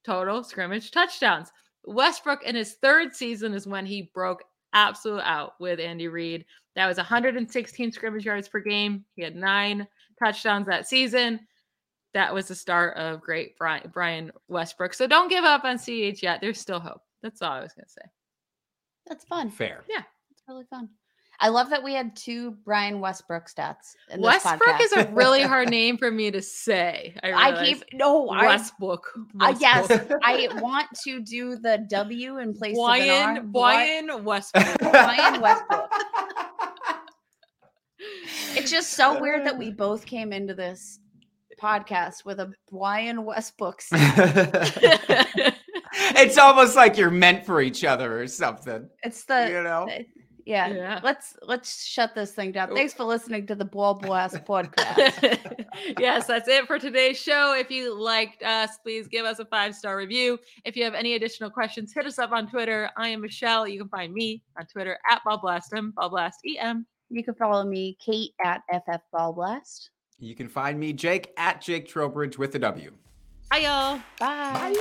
[0.05, 1.51] total scrimmage touchdowns.
[1.85, 6.45] Westbrook in his third season is when he broke absolute out with Andy Reid.
[6.75, 9.03] That was 116 scrimmage yards per game.
[9.15, 9.87] He had nine
[10.23, 11.41] touchdowns that season.
[12.13, 14.93] That was the start of great Brian Westbrook.
[14.93, 16.39] So don't give up on CH yet.
[16.41, 17.01] There's still hope.
[17.21, 18.05] That's all I was going to say.
[19.07, 19.51] That's fun.
[19.51, 19.83] Fair.
[19.89, 20.03] Yeah.
[20.31, 20.89] It's really fun.
[21.43, 23.95] I love that we had two Brian Westbrook stats.
[24.09, 24.81] In this Westbrook podcast.
[24.81, 27.17] is a really hard name for me to say.
[27.21, 29.05] I, I keep no I, Westbrook.
[29.41, 29.91] uh, yes,
[30.23, 33.51] I want to do the W in place Brian of an R.
[33.51, 34.79] Brian Westbrook.
[34.79, 35.91] Brian Westbrook.
[38.55, 41.01] It's just so weird that we both came into this
[41.61, 43.81] podcast with a Brian Westbrook.
[46.15, 48.87] it's almost like you're meant for each other or something.
[49.03, 49.89] It's the You know?
[49.91, 50.03] uh,
[50.45, 50.67] yeah.
[50.67, 50.99] Yeah.
[51.03, 52.71] Let's let's shut this thing down.
[52.71, 52.75] Oh.
[52.75, 55.65] Thanks for listening to the Ball Blast podcast.
[55.99, 57.55] yes, that's it for today's show.
[57.57, 60.39] If you liked us, please give us a five star review.
[60.65, 62.89] If you have any additional questions, hit us up on Twitter.
[62.97, 63.67] I am Michelle.
[63.67, 66.85] You can find me on Twitter at BallBlastem, BallBlastEM.
[67.09, 69.91] You can follow me, Kate at FF Ball Blast.
[70.19, 72.91] You can find me, Jake, at Jake Trowbridge with a W.
[73.51, 74.01] Hi, y'all.
[74.19, 74.73] Bye.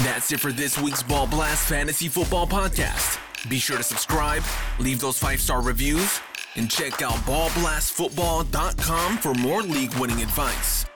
[0.00, 3.18] That's it for this week's Ball Blast Fantasy Football Podcast.
[3.48, 4.42] Be sure to subscribe,
[4.78, 6.20] leave those five star reviews,
[6.56, 10.89] and check out ballblastfootball.com for more league winning advice.